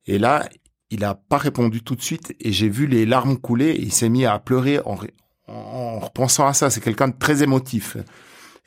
Et 0.06 0.20
là, 0.20 0.48
il 0.90 1.04
a 1.04 1.16
pas 1.16 1.38
répondu 1.38 1.82
tout 1.82 1.96
de 1.96 2.02
suite 2.02 2.36
et 2.40 2.52
j'ai 2.52 2.70
vu 2.70 2.88
les 2.88 3.06
larmes 3.06 3.38
couler 3.38 3.72
et 3.72 3.82
il 3.82 3.92
s'est 3.92 4.10
mis 4.10 4.26
à 4.26 4.38
pleurer 4.40 4.80
en, 4.86 4.98
en 5.48 6.00
repensant 6.00 6.48
à 6.48 6.54
ça. 6.54 6.70
C'est 6.70 6.82
quelqu'un 6.82 7.08
de 7.08 7.18
très 7.18 7.44
émotif. 7.44 7.98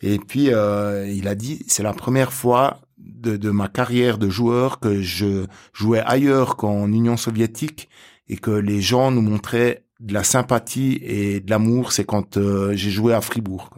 Et 0.00 0.18
puis, 0.18 0.52
euh, 0.52 1.08
il 1.08 1.28
a 1.28 1.34
dit, 1.34 1.64
c'est 1.66 1.82
la 1.82 1.92
première 1.92 2.32
fois 2.32 2.80
de, 2.98 3.36
de, 3.36 3.50
ma 3.50 3.68
carrière 3.68 4.18
de 4.18 4.28
joueur 4.28 4.80
que 4.80 5.02
je 5.02 5.46
jouais 5.72 6.02
ailleurs 6.04 6.56
qu'en 6.56 6.86
Union 6.86 7.16
soviétique 7.16 7.88
et 8.28 8.36
que 8.36 8.50
les 8.50 8.80
gens 8.80 9.10
nous 9.10 9.22
montraient 9.22 9.84
de 10.00 10.14
la 10.14 10.24
sympathie 10.24 10.98
et 11.02 11.40
de 11.40 11.50
l'amour, 11.50 11.92
c'est 11.92 12.04
quand 12.04 12.36
euh, 12.36 12.72
j'ai 12.74 12.90
joué 12.90 13.14
à 13.14 13.20
Fribourg. 13.20 13.70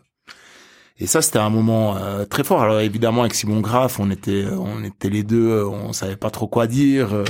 Et 0.99 1.07
ça, 1.07 1.23
c'était 1.23 1.39
un 1.39 1.49
moment 1.49 1.97
euh, 1.97 2.27
très 2.27 2.45
fort. 2.45 2.61
Alors 2.63 2.81
évidemment, 2.81 3.23
avec 3.23 3.35
Simon 3.35 3.61
Graff, 3.61 3.99
on 4.01 4.11
était, 4.11 4.45
on 4.47 4.85
était 4.85 5.09
les 5.09 5.23
deux, 5.23 5.65
on 5.65 5.93
savait 5.95 6.17
pas 6.17 6.31
trop 6.31 6.47
quoi 6.47 6.67
dire. 6.67 7.25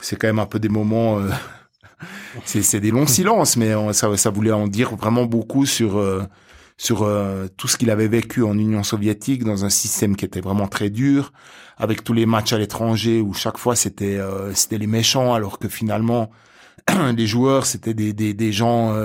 C'est 0.00 0.16
quand 0.16 0.26
même 0.26 0.38
un 0.38 0.46
peu 0.46 0.58
des 0.58 0.70
moments 0.70 1.20
c'est 2.44 2.80
des 2.80 2.90
longs 2.90 3.06
silences, 3.06 3.56
mais 3.56 3.72
ça, 3.92 4.16
ça 4.16 4.30
voulait 4.30 4.52
en 4.52 4.68
dire 4.68 4.94
vraiment 4.96 5.24
beaucoup 5.24 5.66
sur 5.66 5.98
euh, 5.98 6.22
sur 6.82 7.04
euh, 7.04 7.46
tout 7.56 7.68
ce 7.68 7.76
qu'il 7.76 7.90
avait 7.90 8.08
vécu 8.08 8.42
en 8.42 8.58
Union 8.58 8.82
soviétique 8.82 9.44
dans 9.44 9.64
un 9.64 9.70
système 9.70 10.16
qui 10.16 10.24
était 10.24 10.40
vraiment 10.40 10.66
très 10.66 10.90
dur, 10.90 11.32
avec 11.76 12.02
tous 12.02 12.12
les 12.12 12.26
matchs 12.26 12.52
à 12.52 12.58
l'étranger 12.58 13.20
où 13.20 13.34
chaque 13.34 13.56
fois 13.56 13.76
c'était 13.76 14.16
euh, 14.16 14.52
c'était 14.52 14.78
les 14.78 14.88
méchants, 14.88 15.32
alors 15.32 15.60
que 15.60 15.68
finalement 15.68 16.30
les 17.16 17.26
joueurs 17.28 17.66
c'était 17.66 17.94
des, 17.94 18.12
des, 18.12 18.34
des 18.34 18.52
gens 18.52 18.96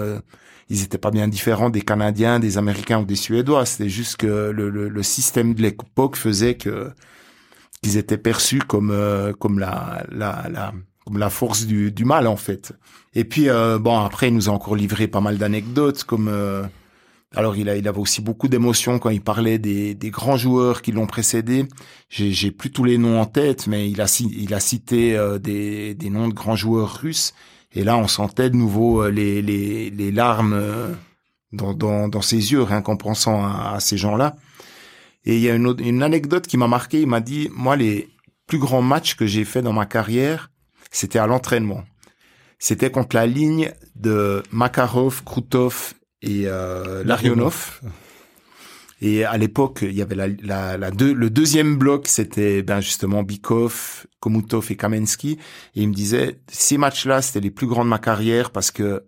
ils 0.70 0.84
étaient 0.84 0.98
pas 0.98 1.12
bien 1.12 1.28
différents 1.28 1.70
des 1.70 1.84
Canadiens, 1.84 2.40
des 2.40 2.58
Américains 2.58 3.00
ou 3.02 3.06
des 3.06 3.16
Suédois. 3.16 3.66
C'était 3.68 3.90
juste 3.90 4.18
que 4.18 4.50
le, 4.50 4.70
le, 4.72 4.90
le 4.90 5.04
système 5.04 5.54
de 5.54 5.62
l'époque 5.62 6.16
faisait 6.16 6.56
que 6.56 6.90
qu'ils 7.84 7.98
étaient 7.98 8.18
perçus 8.18 8.60
comme 8.60 8.92
comme 9.40 9.60
la 9.60 10.04
la, 10.10 10.48
la 10.50 10.74
comme 11.06 11.20
la 11.20 11.30
force 11.30 11.66
du, 11.66 11.92
du 11.92 12.06
mal 12.06 12.26
en 12.26 12.38
fait. 12.38 12.74
Et 13.14 13.24
puis 13.24 13.50
euh, 13.50 13.78
bon 13.80 13.98
après 14.00 14.28
il 14.28 14.34
nous 14.34 14.50
a 14.50 14.52
encore 14.52 14.76
livré 14.76 15.08
pas 15.08 15.22
mal 15.22 15.38
d'anecdotes 15.38 16.04
comme 16.04 16.28
euh, 16.28 16.64
alors 17.36 17.58
il 17.58 17.70
avait 17.70 17.90
aussi 17.90 18.22
beaucoup 18.22 18.48
d'émotions 18.48 19.00
quand 19.00 19.10
il 19.10 19.22
parlait 19.22 19.60
des, 19.60 19.96
grands 20.06 20.38
joueurs 20.38 20.82
qui 20.82 20.92
l'ont 20.92 21.08
précédé. 21.08 21.66
J'ai 22.10 22.52
plus 22.52 22.72
tous 22.72 22.84
les 22.84 22.98
noms 22.98 23.20
en 23.20 23.26
tête 23.26 23.68
mais 23.68 23.90
il 23.90 24.02
a 24.02 24.08
cité 24.08 25.18
euh, 25.18 25.38
des 25.38 26.10
noms 26.10 26.30
de 26.30 26.34
grands 26.34 26.56
joueurs 26.56 27.02
russes 27.02 27.34
et 27.74 27.84
là 27.84 27.98
on 27.98 28.08
sentait 28.08 28.50
de 28.50 28.56
nouveau 28.56 29.10
les 29.10 29.42
les 29.42 30.12
larmes 30.12 30.96
dans 31.52 31.74
dans 31.74 32.22
ses 32.22 32.52
yeux 32.52 32.64
rien 32.64 32.82
qu'en 32.82 32.98
pensant 32.98 33.46
à, 33.46 33.80
ces 33.80 33.98
gens-là. 33.98 34.36
Et 35.26 35.36
il 35.36 35.42
y 35.42 35.50
a 35.50 35.56
une, 35.56 35.76
une 35.80 36.04
anecdote 36.04 36.48
qui 36.48 36.56
m'a 36.56 36.70
marqué, 36.70 37.02
il 37.02 37.08
m'a 37.08 37.20
dit 37.20 37.50
moi 37.52 37.76
les 37.76 38.10
plus 38.48 38.60
grands 38.60 38.82
matchs 38.82 39.16
que 39.16 39.26
j'ai 39.26 39.44
fait 39.44 39.62
dans 39.62 39.74
ma 39.74 39.86
carrière, 39.86 40.50
c'était 40.90 41.20
à 41.20 41.28
l'entraînement. 41.28 41.84
C'était 42.60 42.90
contre 42.90 43.16
la 43.16 43.28
ligne 43.28 43.72
de 43.96 44.42
Makarov, 44.52 45.24
Krutov 45.24 45.94
et 46.28 46.44
euh, 46.46 47.04
Larionov. 47.04 47.82
Et 49.00 49.26
à 49.26 49.38
l'époque, 49.38 49.80
il 49.84 49.94
y 49.94 50.02
avait 50.02 50.16
la, 50.16 50.28
la, 50.28 50.78
la 50.78 50.92
deux, 50.92 51.14
le 51.14 51.30
deuxième 51.30 51.78
bloc, 51.78 52.08
c'était 52.08 52.64
ben 52.64 52.82
justement 52.82 53.22
Bikov, 53.22 54.08
Komutov 54.20 54.72
et 54.72 54.76
Kamensky. 54.76 55.38
Et 55.76 55.84
il 55.84 55.90
me 55.90 55.94
disait, 55.94 56.40
ces 56.48 56.80
matchs-là, 56.80 57.22
c'était 57.22 57.42
les 57.42 57.52
plus 57.52 57.68
grands 57.68 57.86
de 57.86 57.90
ma 57.90 58.00
carrière 58.00 58.50
parce 58.50 58.72
que 58.72 59.04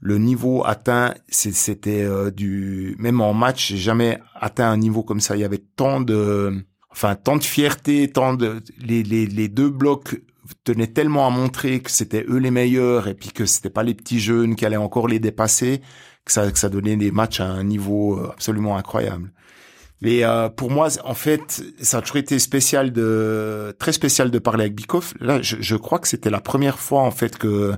le 0.00 0.16
niveau 0.16 0.64
atteint, 0.64 1.14
c'était 1.28 2.02
euh, 2.02 2.30
du, 2.30 2.96
même 2.98 3.20
en 3.20 3.34
match, 3.34 3.68
j'ai 3.68 3.76
jamais 3.76 4.18
atteint 4.34 4.70
un 4.70 4.78
niveau 4.78 5.02
comme 5.02 5.20
ça. 5.20 5.36
Il 5.36 5.40
y 5.40 5.44
avait 5.44 5.62
tant 5.76 6.00
de, 6.00 6.54
enfin, 6.90 7.14
tant 7.14 7.36
de 7.36 7.44
fierté, 7.44 8.10
tant 8.10 8.32
de, 8.32 8.62
les, 8.78 9.02
les, 9.02 9.26
les 9.26 9.48
deux 9.48 9.68
blocs 9.68 10.18
tenait 10.64 10.86
tellement 10.86 11.26
à 11.26 11.30
montrer 11.30 11.80
que 11.80 11.90
c'était 11.90 12.24
eux 12.26 12.38
les 12.38 12.50
meilleurs 12.50 13.06
et 13.06 13.14
puis 13.14 13.30
que 13.30 13.44
c'était 13.44 13.70
pas 13.70 13.82
les 13.82 13.94
petits 13.94 14.18
jeunes 14.18 14.56
qui 14.56 14.64
allaient 14.64 14.76
encore 14.76 15.08
les 15.08 15.18
dépasser 15.18 15.82
que 16.24 16.32
ça, 16.32 16.50
que 16.50 16.58
ça 16.58 16.68
donnait 16.68 16.96
des 16.96 17.10
matchs 17.10 17.40
à 17.40 17.46
un 17.46 17.64
niveau 17.64 18.18
euh, 18.18 18.30
absolument 18.32 18.76
incroyable. 18.76 19.32
Et 20.02 20.24
euh, 20.24 20.48
pour 20.48 20.70
moi, 20.70 20.88
en 21.04 21.14
fait, 21.14 21.62
ça 21.80 21.98
a 21.98 22.00
toujours 22.00 22.16
été 22.16 22.38
spécial 22.38 22.92
de 22.92 23.76
très 23.78 23.92
spécial 23.92 24.30
de 24.30 24.38
parler 24.38 24.62
avec 24.62 24.74
Bikov. 24.74 25.12
Là, 25.20 25.42
je, 25.42 25.56
je 25.60 25.76
crois 25.76 25.98
que 25.98 26.08
c'était 26.08 26.30
la 26.30 26.40
première 26.40 26.78
fois 26.78 27.02
en 27.02 27.10
fait 27.10 27.36
que 27.36 27.74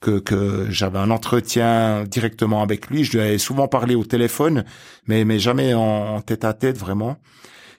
que, 0.00 0.18
que 0.18 0.66
j'avais 0.70 0.98
un 0.98 1.10
entretien 1.10 2.04
directement 2.04 2.62
avec 2.62 2.88
lui. 2.88 3.04
Je 3.04 3.12
lui 3.12 3.20
avais 3.20 3.38
souvent 3.38 3.68
parlé 3.68 3.94
au 3.94 4.04
téléphone, 4.04 4.64
mais 5.06 5.24
mais 5.24 5.38
jamais 5.38 5.74
en 5.74 6.20
tête 6.22 6.44
à 6.44 6.54
tête 6.54 6.78
vraiment. 6.78 7.18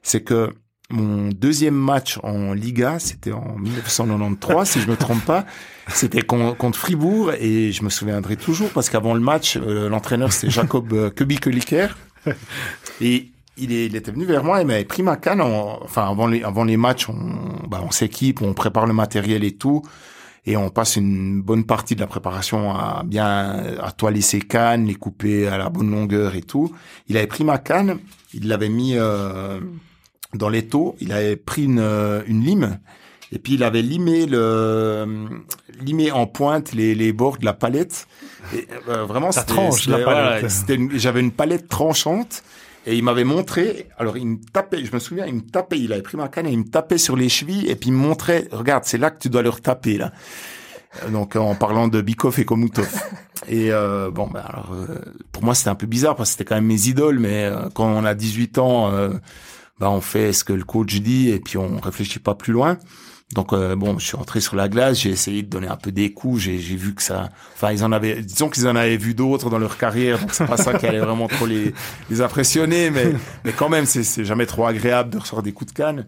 C'est 0.04 0.22
que 0.22 0.52
mon 0.89 1.29
deuxième 1.29 1.75
match 1.75 2.17
en 2.24 2.53
Liga, 2.53 2.98
c'était 3.00 3.34
en 3.34 3.58
1993, 3.58 4.70
si 4.70 4.79
je 4.82 4.89
me 4.89 4.96
trompe 4.96 5.24
pas. 5.25 5.46
C'était 5.89 6.22
contre 6.22 6.77
Fribourg 6.77 7.32
et 7.39 7.72
je 7.72 7.84
me 7.84 7.89
souviendrai 7.89 8.38
toujours 8.38 8.70
parce 8.70 8.89
qu'avant 8.89 9.13
le 9.13 9.20
match, 9.20 9.58
euh, 9.58 9.89
l'entraîneur 9.89 10.32
c'était 10.32 10.51
Jacob 10.51 10.91
euh, 10.94 11.10
Kubik-Liker 11.10 11.88
et 13.01 13.32
il, 13.58 13.96
était 13.96 14.12
venu 14.12 14.25
vers 14.25 14.44
moi 14.44 14.62
et 14.62 14.65
m'avait 14.65 14.86
pris 14.86 15.03
ma 15.03 15.17
canne. 15.17 15.41
enfin, 15.41 16.10
avant 16.10 16.27
les, 16.27 16.44
avant 16.44 16.63
les 16.63 16.77
matchs, 16.77 17.10
on, 17.10 17.67
bah, 17.67 17.82
on 17.84 17.91
s'équipe, 17.91 18.41
on 18.41 18.53
prépare 18.53 18.86
le 18.86 18.94
matériel 18.94 19.44
et 19.44 19.53
tout. 19.53 19.82
Et 20.46 20.56
on 20.56 20.70
passe 20.70 20.96
une 20.96 21.41
bonne 21.41 21.65
partie 21.65 21.96
de 21.96 22.00
la 22.00 22.08
préparation 22.08 22.74
à 22.74 23.03
bien 23.03 23.75
à 23.82 23.91
toiler 23.91 24.22
ses 24.22 24.39
cannes, 24.39 24.86
les 24.86 24.96
couper 24.96 25.48
à 25.48 25.58
la 25.58 25.70
bonne 25.70 25.91
longueur 25.91 26.36
et 26.36 26.41
tout. 26.41 26.74
Il 27.10 27.17
avait 27.17 27.27
pris 27.27 27.44
ma 27.44 27.58
canne, 27.58 27.98
il 28.34 28.48
l'avait 28.48 28.70
mis 28.70 28.94
euh, 28.96 29.60
dans 30.34 30.50
les 30.50 30.68
taux, 30.68 30.96
il 31.00 31.12
avait 31.12 31.36
pris 31.36 31.64
une, 31.64 31.80
euh, 31.80 32.22
une 32.28 32.44
lime 32.44 32.80
et 33.32 33.40
puis 33.40 33.56
il 33.56 33.64
avait 33.64 33.82
limé 33.82 34.26
le 34.26 35.06
limé 35.82 36.12
en 36.12 36.28
pointe 36.28 36.74
les, 36.74 36.96
les 36.96 37.14
bords 37.14 37.38
de 37.38 37.46
la 37.46 37.54
palette. 37.54 38.08
Et, 38.56 38.68
euh, 38.90 39.06
vraiment, 39.06 39.32
ça 39.32 39.44
tranche 39.44 39.88
la 39.88 40.00
palette. 40.00 40.52
J'avais 40.96 41.20
une 41.20 41.32
palette 41.32 41.68
tranchante 41.68 42.44
et 42.86 42.96
il 42.96 43.04
m'avait 43.04 43.26
montré. 43.26 43.88
Alors 43.98 44.18
il 44.18 44.28
me 44.28 44.38
tapait, 44.54 44.86
je 44.86 44.94
me 44.94 45.00
souviens, 45.00 45.26
il 45.26 45.36
me 45.36 45.42
tapait. 45.42 45.80
Il 45.80 45.92
avait 45.92 46.02
pris 46.02 46.18
ma 46.18 46.30
canne 46.30 46.48
et 46.48 46.52
il 46.52 46.60
me 46.60 46.70
tapait 46.70 46.98
sur 46.98 47.16
les 47.16 47.30
chevilles 47.30 47.68
et 47.68 47.76
puis 47.76 47.90
il 47.90 47.94
me 47.94 48.00
montrait. 48.00 48.48
Regarde, 48.52 48.86
c'est 48.86 48.98
là 48.98 49.12
que 49.12 49.20
tu 49.20 49.30
dois 49.30 49.42
leur 49.42 49.62
taper 49.62 49.98
là. 49.98 50.14
Euh, 51.04 51.10
donc 51.10 51.36
en 51.36 51.54
parlant 51.54 51.90
de 51.90 52.02
Bikov 52.02 52.40
et 52.40 52.46
Komutov. 52.46 52.90
Et 53.48 53.72
euh, 53.72 54.10
bon, 54.10 54.28
bah, 54.28 54.44
alors, 54.46 54.76
pour 55.32 55.44
moi 55.44 55.54
c'était 55.54 55.70
un 55.70 55.76
peu 55.76 55.86
bizarre 55.86 56.16
parce 56.16 56.30
que 56.30 56.32
c'était 56.32 56.44
quand 56.44 56.56
même 56.56 56.66
mes 56.66 56.88
idoles, 56.88 57.20
mais 57.20 57.50
quand 57.76 57.86
on 57.86 58.04
a 58.04 58.16
18 58.16 58.58
ans 58.58 58.92
bah 59.80 59.90
on 59.90 60.02
fait 60.02 60.34
ce 60.34 60.44
que 60.44 60.54
le 60.54 60.64
coach 60.64 60.96
dit 60.96 61.30
et 61.30 61.40
puis 61.40 61.58
on 61.58 61.80
réfléchit 61.80 62.20
pas 62.20 62.36
plus 62.36 62.54
loin. 62.54 62.78
Donc 63.34 63.52
euh, 63.52 63.76
bon, 63.76 64.00
je 64.00 64.06
suis 64.06 64.16
rentré 64.16 64.40
sur 64.40 64.56
la 64.56 64.70
glace, 64.70 65.02
j'ai 65.02 65.10
essayé 65.10 65.44
de 65.44 65.50
donner 65.50 65.68
un 65.68 65.76
peu 65.76 65.92
des 65.92 66.14
coups, 66.14 66.40
j'ai 66.44 66.56
vu 66.56 66.96
que 66.96 67.02
ça, 67.02 67.30
enfin 67.56 67.74
ils 67.74 67.84
en 67.84 67.92
avaient, 67.92 68.22
disons 68.22 68.50
qu'ils 68.50 68.68
en 68.70 68.76
avaient 68.76 68.96
vu 68.96 69.14
d'autres 69.14 69.50
dans 69.50 69.60
leur 69.60 69.78
carrière, 69.78 70.18
donc 70.20 70.30
c'est 70.32 70.46
pas 70.46 70.56
ça 70.56 70.74
qui 70.76 70.86
allait 70.86 71.00
vraiment 71.00 71.28
trop 71.28 71.46
les, 71.46 71.74
les 72.10 72.22
impressionner, 72.22 72.90
mais 72.90 73.12
mais 73.44 73.52
quand 73.52 73.68
même 73.68 73.86
c'est 73.86 74.24
jamais 74.24 74.46
trop 74.46 74.66
agréable 74.66 75.10
de 75.10 75.18
recevoir 75.18 75.44
des 75.44 75.52
coups 75.52 75.74
de 75.74 75.78
canne. 75.78 76.06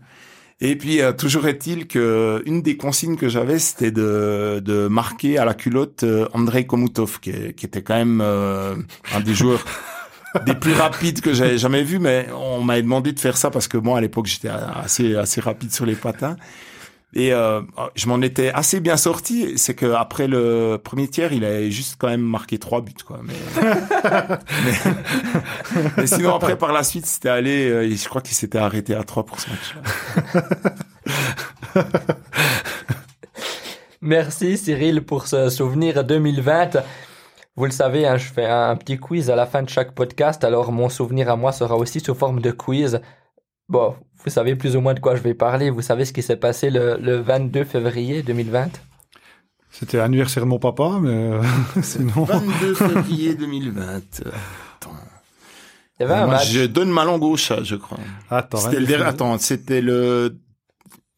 Et 0.62 0.76
puis 0.76 1.02
euh, 1.02 1.14
toujours 1.14 1.48
est-il 1.48 1.88
que 1.88 2.44
une 2.46 2.62
des 2.62 2.76
consignes 2.76 3.16
que 3.16 3.30
j'avais, 3.30 3.60
c'était 3.60 3.92
de, 3.92 4.62
de 4.64 4.88
marquer 4.88 5.38
à 5.38 5.46
la 5.46 5.54
culotte 5.54 6.04
euh, 6.04 6.28
Andrei 6.34 6.66
Komutov, 6.66 7.22
qui, 7.22 7.54
qui, 7.54 7.66
était 7.66 7.82
quand 7.82 7.96
même 7.96 8.20
euh, 8.22 8.76
un 9.14 9.22
des 9.22 9.34
joueurs 9.34 9.64
des 10.46 10.56
plus 10.56 10.74
rapides 10.74 11.22
que 11.22 11.34
j'avais 11.34 11.58
jamais 11.58 11.84
vu. 11.84 12.00
Mais 12.00 12.28
on 12.36 12.62
m'avait 12.62 12.82
demandé 12.82 13.12
de 13.12 13.20
faire 13.20 13.38
ça 13.38 13.50
parce 13.50 13.68
que 13.68 13.78
moi 13.78 13.98
à 13.98 14.02
l'époque 14.02 14.28
j'étais 14.28 14.50
assez 14.50 15.16
assez 15.16 15.42
rapide 15.42 15.74
sur 15.74 15.86
les 15.86 15.96
patins. 15.96 16.36
Et 17.16 17.34
euh, 17.34 17.62
je 17.96 18.08
m'en 18.08 18.22
étais 18.22 18.52
assez 18.52 18.80
bien 18.80 18.96
sorti. 18.96 19.58
C'est 19.58 19.74
que 19.74 19.94
après 19.94 20.28
le 20.28 20.80
premier 20.84 21.08
tiers, 21.08 21.34
il 21.34 21.44
avait 21.44 21.72
juste 21.72 21.96
quand 21.98 22.08
même 22.08 22.22
marqué 22.22 22.60
trois 22.60 22.82
buts, 22.82 22.94
quoi. 23.06 23.20
Mais, 23.24 23.34
sinon 26.06 26.36
après 26.36 26.56
par 26.56 26.72
la 26.72 26.84
suite, 26.84 27.08
c'était 27.08 27.30
allé. 27.30 27.68
Euh, 27.68 27.96
je 27.96 28.08
crois 28.08 28.22
qu'il 28.22 28.36
s'était 28.36 28.60
arrêté 28.60 28.94
à 28.94 29.04
trois 29.04 29.26
pour 29.26 29.40
ce 29.40 29.48
match-là. 29.50 29.82
Merci 34.02 34.58
Cyril 34.58 35.02
pour 35.02 35.28
ce 35.28 35.50
souvenir 35.50 36.04
2020. 36.04 36.78
Vous 37.60 37.66
le 37.66 37.72
savez, 37.72 38.08
hein, 38.08 38.16
je 38.16 38.24
fais 38.32 38.46
un 38.46 38.74
petit 38.78 38.98
quiz 38.98 39.30
à 39.30 39.36
la 39.36 39.46
fin 39.46 39.62
de 39.64 39.68
chaque 39.68 39.92
podcast. 39.94 40.46
Alors 40.46 40.72
mon 40.72 40.88
souvenir 40.88 41.30
à 41.30 41.36
moi 41.36 41.52
sera 41.52 41.76
aussi 41.76 42.00
sous 42.00 42.16
forme 42.16 42.40
de 42.40 42.52
quiz. 42.52 43.02
Bon, 43.68 43.96
vous 44.24 44.30
savez 44.30 44.56
plus 44.56 44.78
ou 44.78 44.80
moins 44.82 44.94
de 44.94 45.02
quoi 45.02 45.18
je 45.18 45.22
vais 45.22 45.34
parler. 45.34 45.70
Vous 45.70 45.82
savez 45.82 46.06
ce 46.06 46.14
qui 46.14 46.24
s'est 46.24 46.38
passé 46.38 46.70
le, 46.70 46.96
le 47.02 47.18
22 47.18 47.66
février 47.66 48.24
2020 48.24 48.70
C'était 49.72 49.98
l'anniversaire 49.98 50.44
de 50.46 50.48
mon 50.48 50.58
papa, 50.58 51.00
mais 51.02 51.10
euh, 51.10 51.42
sinon... 51.82 52.24
22 52.24 52.74
février 52.76 53.36
2020. 53.36 53.82
Attends. 53.98 54.92
Il 56.00 56.04
y 56.04 56.06
avait 56.06 56.14
un 56.14 56.26
Moi, 56.28 56.36
match. 56.36 56.50
je 56.52 56.66
donne 56.66 56.90
ma 56.92 57.04
langue 57.04 57.24
au 57.24 57.36
chat, 57.36 57.62
je 57.64 57.76
crois. 57.76 57.98
Attends, 58.30 58.58
C'était 58.58 58.78
hein, 58.78 58.80
le, 58.80 58.86
dernier- 58.86 59.04
attends, 59.06 59.38
c'était 59.38 59.82
le 59.82 60.38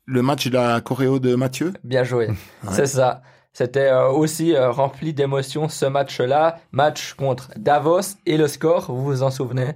le 0.07 0.21
match 0.24 0.48
de 0.48 0.53
la 0.55 0.81
choréo 0.81 1.19
de 1.19 1.36
Mathieu? 1.36 1.71
Bien 1.83 2.03
joué. 2.03 2.29
C'est 2.71 2.88
ça. 2.88 3.21
C'était 3.53 3.89
euh, 3.89 4.10
aussi 4.10 4.55
euh, 4.55 4.72
rempli 4.72 5.13
d'émotions 5.13 5.67
ce 5.67 5.86
match-là. 5.86 6.60
Match 6.72 7.13
contre 7.13 7.50
Davos 7.58 8.15
et 8.25 8.38
le 8.38 8.48
score, 8.48 8.86
vous 8.91 9.03
vous 9.03 9.24
en 9.24 9.31
souvenez? 9.31 9.74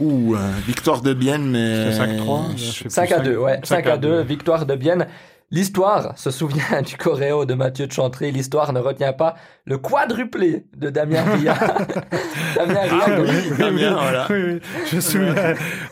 Ou 0.00 0.34
euh, 0.34 0.38
victoire 0.66 1.00
de 1.00 1.14
Bienne, 1.14 1.50
mais 1.50 1.92
C'est 1.92 2.00
5-3 2.00 2.56
je 2.56 2.64
sais 2.64 2.80
plus, 2.80 2.90
5 2.90 3.12
à 3.12 3.18
2, 3.20 3.36
ouais. 3.36 3.60
5 3.62 3.86
à 3.86 3.96
2, 3.96 4.08
2. 4.08 4.20
victoire 4.22 4.66
de 4.66 4.74
Bienne. 4.74 5.06
L'histoire 5.54 6.18
se 6.18 6.32
souvient 6.32 6.82
du 6.84 6.96
choréo 6.96 7.44
de 7.44 7.54
Mathieu 7.54 7.86
de 7.86 7.92
Chantry. 7.92 8.32
L'histoire 8.32 8.72
ne 8.72 8.80
retient 8.80 9.12
pas 9.12 9.36
le 9.66 9.78
quadruplé 9.78 10.66
de 10.76 10.90
Damien 10.90 11.22
Ria. 11.36 11.54
Damien 12.56 12.80
Ria, 12.80 13.02
Ah, 13.06 13.10
que- 13.12 13.20
oui, 13.20 13.28
oui, 13.50 13.54
Très 13.54 13.70
oui, 13.70 13.76
bien, 13.76 13.92
voilà. 13.94 14.26
oui, 14.30 14.42
oui, 14.44 14.60
je 14.92 14.98
souviens. 14.98 15.34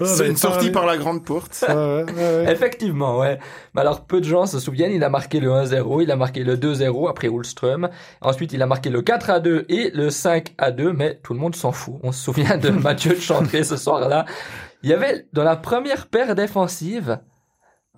c'est 0.05 0.27
une 0.29 0.37
sortie 0.37 0.71
par 0.71 0.85
la 0.85 0.97
grande 0.97 1.25
porte. 1.25 1.65
Ouais, 1.69 1.75
ouais, 1.75 2.05
ouais. 2.13 2.53
Effectivement, 2.53 3.19
ouais. 3.21 3.39
Mais 3.75 3.83
alors, 3.83 4.05
peu 4.05 4.19
de 4.21 4.25
gens 4.27 4.47
se 4.47 4.59
souviennent, 4.59 4.91
il 4.91 5.05
a 5.05 5.09
marqué 5.09 5.39
le 5.39 5.51
1-0, 5.51 6.03
il 6.03 6.11
a 6.11 6.17
marqué 6.17 6.43
le 6.43 6.57
2-0 6.57 7.09
après 7.09 7.29
Ulström. 7.29 7.89
Ensuite, 8.21 8.53
il 8.53 8.63
a 8.63 8.67
marqué 8.67 8.91
le 8.91 9.01
4 9.01 9.31
à 9.31 9.39
2 9.39 9.67
et 9.69 9.93
le 9.95 10.11
5 10.11 10.55
à 10.59 10.73
2, 10.73 10.93
mais 10.93 11.21
tout 11.23 11.35
le 11.35 11.39
monde 11.39 11.55
s'en 11.55 11.71
fout. 11.71 11.95
On 12.03 12.11
se 12.11 12.21
souvient 12.21 12.57
de 12.59 12.71
Mathieu 12.71 13.13
de 13.15 13.21
Chantré 13.21 13.63
ce 13.63 13.77
soir-là. 13.77 14.25
Il 14.83 14.91
y 14.91 14.93
avait, 14.93 15.27
dans 15.33 15.45
la 15.45 15.55
première 15.55 16.09
paire 16.09 16.35
défensive, 16.35 17.21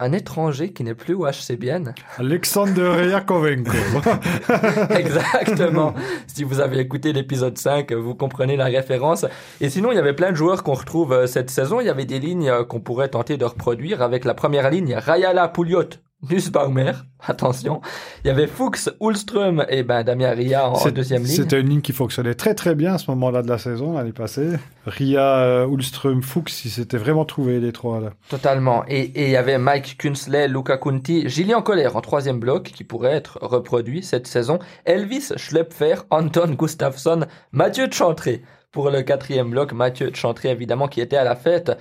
un 0.00 0.12
étranger 0.12 0.72
qui 0.72 0.82
n'est 0.82 0.94
plus 0.94 1.14
au 1.14 1.24
HC 1.24 1.56
Bienne. 1.56 1.94
Alexander 2.18 3.06
Yakovenko. 3.10 3.70
Exactement. 4.90 5.94
si 6.26 6.42
vous 6.42 6.60
avez 6.60 6.80
écouté 6.80 7.12
l'épisode 7.12 7.56
5, 7.56 7.92
vous 7.92 8.16
comprenez 8.16 8.56
la 8.56 8.64
référence. 8.64 9.24
Et 9.60 9.70
sinon, 9.70 9.92
il 9.92 9.94
y 9.94 9.98
avait 9.98 10.14
plein 10.14 10.32
de 10.32 10.36
joueurs 10.36 10.64
qu'on 10.64 10.74
retrouve 10.74 11.12
euh, 11.12 11.26
cette 11.28 11.50
saison. 11.50 11.80
Il 11.80 11.86
y 11.86 11.90
avait 11.90 12.06
des 12.06 12.18
lignes 12.18 12.50
euh, 12.50 12.64
qu'on 12.64 12.80
pourrait 12.80 13.08
tenter 13.08 13.36
de 13.36 13.44
reproduire 13.44 14.02
avec 14.02 14.24
la 14.24 14.34
première 14.34 14.68
ligne, 14.68 14.94
Rayala 14.94 15.46
Pouliot, 15.46 15.90
Nussbaumer. 16.30 16.92
Attention. 17.26 17.80
Il 18.22 18.28
y 18.28 18.30
avait 18.30 18.46
Fuchs, 18.46 18.90
Ulström 19.00 19.64
et 19.68 19.82
ben 19.82 20.02
Damien 20.02 20.30
Ria 20.30 20.68
en, 20.68 20.90
deuxième 20.90 21.22
ligne. 21.22 21.36
C'était 21.36 21.60
une 21.60 21.70
ligne 21.70 21.80
qui 21.80 21.92
fonctionnait 21.92 22.34
très 22.34 22.54
très 22.54 22.74
bien 22.74 22.94
à 22.94 22.98
ce 22.98 23.10
moment-là 23.12 23.42
de 23.42 23.48
la 23.48 23.58
saison, 23.58 23.94
l'année 23.94 24.12
passée. 24.12 24.50
Ria, 24.86 25.38
euh, 25.38 25.66
Ulström, 25.66 26.22
Fuchs, 26.22 26.64
ils 26.66 26.70
s'étaient 26.70 26.98
vraiment 26.98 27.24
trouvés 27.24 27.60
les 27.60 27.72
trois 27.72 28.00
là. 28.00 28.10
Totalement. 28.28 28.84
Et, 28.88 29.00
et 29.00 29.24
il 29.24 29.30
y 29.30 29.36
avait 29.36 29.58
Mike 29.58 29.96
Kunsley, 29.98 30.48
Luca 30.48 30.76
Kunti, 30.76 31.28
Gillian 31.28 31.62
Coller 31.62 31.88
en 31.94 32.00
troisième 32.02 32.38
bloc 32.38 32.64
qui 32.64 32.84
pourrait 32.84 33.12
être 33.12 33.38
reproduit 33.40 34.02
cette 34.02 34.26
saison. 34.26 34.58
Elvis 34.84 35.32
Schlepfer, 35.36 35.96
Anton 36.10 36.54
Gustafsson, 36.58 37.26
Mathieu 37.52 37.88
Chantré 37.90 38.42
pour 38.70 38.90
le 38.90 39.02
quatrième 39.02 39.50
bloc. 39.50 39.72
Mathieu 39.72 40.10
Chantré 40.12 40.50
évidemment 40.50 40.88
qui 40.88 41.00
était 41.00 41.16
à 41.16 41.24
la 41.24 41.36
fête. 41.36 41.72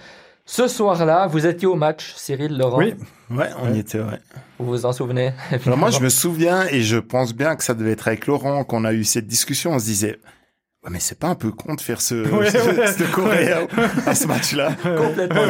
Ce 0.45 0.67
soir-là, 0.67 1.27
vous 1.27 1.45
étiez 1.47 1.67
au 1.67 1.75
match, 1.75 2.13
Cyril 2.17 2.57
Laurent. 2.57 2.77
Oui, 2.77 2.93
Ouais, 3.31 3.49
on 3.61 3.69
Ouais. 3.69 3.77
y 3.77 3.79
était, 3.79 3.99
ouais. 3.99 4.19
Vous 4.59 4.65
vous 4.65 4.85
en 4.85 4.91
souvenez 4.91 5.31
Alors 5.65 5.77
moi, 5.77 5.89
je 5.89 5.99
me 6.01 6.09
souviens, 6.09 6.65
et 6.67 6.81
je 6.81 6.97
pense 6.97 7.33
bien 7.33 7.55
que 7.55 7.63
ça 7.63 7.73
devait 7.73 7.91
être 7.91 8.07
avec 8.07 8.27
Laurent 8.27 8.63
qu'on 8.65 8.83
a 8.83 8.93
eu 8.93 9.03
cette 9.05 9.25
discussion. 9.25 9.71
On 9.71 9.79
se 9.79 9.85
disait, 9.85 10.19
ouais, 10.83 10.89
mais 10.91 10.99
c'est 10.99 11.17
pas 11.17 11.27
un 11.29 11.35
peu 11.35 11.51
con 11.51 11.75
de 11.75 11.81
faire 11.81 12.01
ce, 12.01 12.15
Ouais, 12.37 12.51
ce, 12.51 12.57
ouais. 12.57 12.87
ce 12.87 14.09
à 14.09 14.15
ce 14.15 14.27
match-là. 14.27 14.73
Complètement. 14.83 15.41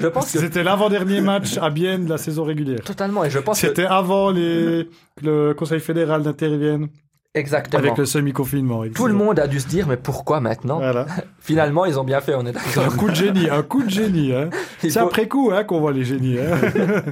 Je 0.00 0.06
pense 0.08 0.32
que 0.32 0.40
c'était 0.40 0.64
l'avant-dernier 0.64 1.20
match 1.20 1.56
à 1.58 1.70
Bienne 1.70 2.04
de 2.06 2.10
la 2.10 2.18
saison 2.18 2.42
régulière. 2.42 2.80
totalement. 2.84 3.24
Et 3.24 3.30
je 3.30 3.38
pense 3.38 3.60
que 3.60 3.68
C'était 3.68 3.86
avant 3.86 4.30
les... 4.32 4.88
que 5.16 5.24
le 5.24 5.54
Conseil 5.54 5.80
fédéral 5.80 6.22
n'intervienne 6.22 6.88
exactement. 7.34 7.82
avec 7.82 7.96
le 7.98 8.06
semi-confinement. 8.06 8.84
Tout 8.94 9.06
le 9.06 9.14
monde 9.14 9.38
a 9.38 9.46
dû 9.46 9.60
se 9.60 9.68
dire 9.68 9.86
mais 9.86 9.96
pourquoi 9.96 10.40
maintenant 10.40 10.78
Voilà. 10.78 11.06
Finalement, 11.40 11.84
ils 11.84 11.98
ont 11.98 12.04
bien 12.04 12.20
fait. 12.20 12.34
On 12.34 12.46
est 12.46 12.52
C'est 12.58 12.78
un 12.80 12.82
d'accord. 12.84 12.96
coup 12.98 13.08
de 13.10 13.14
génie, 13.14 13.48
un 13.50 13.62
coup 13.62 13.82
de 13.82 13.90
génie. 13.90 14.32
Hein. 14.34 14.50
C'est 14.80 14.90
faut- 14.90 15.00
après 15.00 15.28
coup 15.28 15.50
hein, 15.52 15.64
qu'on 15.64 15.80
voit 15.80 15.92
les 15.92 16.04
génies. 16.04 16.38
Hein. 16.38 16.58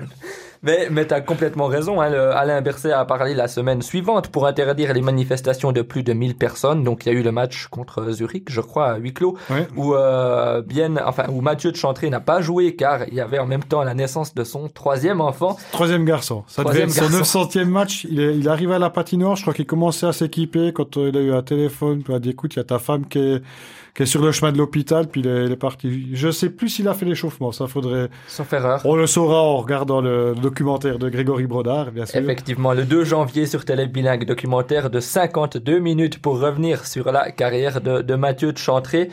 Mais, 0.63 0.89
mais 0.91 1.07
tu 1.07 1.15
as 1.15 1.23
complètement 1.23 1.67
raison. 1.69 2.03
Hein, 2.03 2.11
le- 2.11 2.31
Alain 2.37 2.61
Berset 2.61 2.93
a 2.93 3.05
parlé 3.07 3.33
la 3.35 3.49
semaine 3.49 3.81
suivante 3.81 4.29
pour 4.29 4.47
interdire 4.47 4.93
les 4.93 5.01
manifestations 5.01 5.73
de 5.73 5.81
plus 5.81 6.03
de 6.03 6.13
1000 6.13 6.37
personnes. 6.37 6.85
Donc 6.85 7.07
il 7.07 7.13
y 7.13 7.17
a 7.17 7.19
eu 7.19 7.23
le 7.23 7.33
match 7.33 7.69
contre 7.69 8.11
Zurich, 8.13 8.51
je 8.51 8.61
crois, 8.61 8.89
à 8.89 8.97
huis 8.99 9.15
clos, 9.15 9.39
Ouais. 9.49 9.67
où 9.77 9.95
euh, 9.95 10.61
bien, 10.61 10.97
enfin 11.07 11.25
où 11.31 11.41
Mathieu 11.41 11.73
de 11.73 11.77
Chantré 11.77 12.11
n'a 12.11 12.21
pas 12.21 12.43
joué 12.43 12.77
car 12.77 13.09
il 13.09 13.15
y 13.15 13.21
avait 13.21 13.39
en 13.39 13.47
même 13.47 13.65
temps 13.65 13.83
la 13.85 13.95
naissance 13.95 14.35
de 14.35 14.45
son 14.45 14.69
troisième 14.69 15.23
enfant. 15.23 15.57
Troisième 15.73 16.05
garçon. 16.05 16.45
Ça 16.47 16.63
devait 16.63 16.81
Troisième 16.85 16.89
être 17.07 17.11
son 17.13 17.19
garçon. 17.19 17.45
900e 17.45 17.65
match. 17.65 18.07
Il, 18.11 18.21
est, 18.21 18.37
il 18.37 18.47
arrive 18.49 18.73
à 18.73 18.79
la 18.79 18.91
patinoire. 18.91 19.37
Je 19.37 19.43
crois 19.43 19.55
qu'il 19.55 19.67
commençait 19.67 20.07
à 20.07 20.13
s'équiper 20.13 20.73
quand 20.75 20.99
euh, 20.99 21.09
il 21.09 21.17
a 21.17 21.21
eu 21.21 21.33
un 21.33 21.43
téléphone. 21.43 22.03
Il 22.07 22.15
a 22.15 22.19
dit 22.19 22.31
écoute, 22.31 22.55
il 22.55 22.59
y 22.59 22.61
a 22.61 22.65
ta 22.65 22.79
femme 22.79 23.07
qui 23.07 23.19
est, 23.19 23.43
qui 24.01 24.05
est 24.05 24.07
sur 24.07 24.23
le 24.23 24.33
chemin 24.33 24.51
de 24.51 24.57
l'hôpital. 24.57 25.09
Puis 25.09 25.21
il 25.21 25.27
est, 25.29 25.45
il 25.45 25.53
est 25.53 25.57
parti. 25.57 26.17
Je 26.17 26.31
sais 26.31 26.49
plus 26.49 26.71
s'il 26.71 26.89
a 26.89 26.95
fait 26.95 27.05
l'échauffement. 27.05 27.53
Ça 27.53 27.67
faudrait. 27.67 28.09
Sauf 28.29 28.51
erreur. 28.55 28.81
On 28.87 28.97
le 28.97 29.07
saura 29.07 29.43
en 29.43 29.59
regardant 29.59 30.01
le, 30.01 30.35
documentaire 30.35 30.99
de 30.99 31.11
Grégory 31.11 31.47
Brodard, 31.47 31.93
bien 31.93 32.07
sûr. 32.07 32.19
Effectivement, 32.19 32.73
le 32.73 32.85
2 32.85 33.05
janvier 33.05 33.45
sur 33.45 33.67
Télé 33.67 33.87
Bilingue, 33.87 34.25
documentaire 34.25 34.89
de 34.89 35.01
52 35.01 35.81
minutes 35.81 36.19
pour 36.19 36.41
revenir 36.41 36.87
sur 36.87 37.13
la 37.13 37.31
carrière 37.31 37.83
de, 37.83 38.01
de 38.01 38.15
Mathieu 38.15 38.53
de 38.53 38.59
Chantré. 38.59 39.11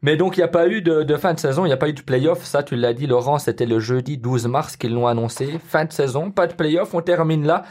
Mais 0.00 0.16
donc, 0.16 0.38
il 0.38 0.40
n'y 0.40 0.44
a 0.44 0.48
pas 0.48 0.68
eu 0.68 0.80
de, 0.80 1.02
de 1.02 1.16
fin 1.16 1.34
de 1.34 1.38
saison, 1.38 1.66
il 1.66 1.68
n'y 1.68 1.74
a 1.74 1.76
pas 1.76 1.90
eu 1.90 1.92
de 1.92 2.00
playoff. 2.00 2.42
Ça, 2.42 2.62
tu 2.62 2.76
l'as 2.76 2.94
dit, 2.94 3.06
Laurent, 3.06 3.38
c'était 3.38 3.66
le 3.66 3.78
jeudi 3.78 4.16
12 4.16 4.46
mars 4.46 4.78
qu'ils 4.78 4.94
l'ont 4.94 5.06
annoncé. 5.06 5.60
Fin 5.66 5.84
de 5.84 5.92
saison, 5.92 6.30
pas 6.30 6.46
de 6.46 6.54
playoff, 6.54 6.94
on 6.94 7.02
termine 7.02 7.46
là. 7.46 7.64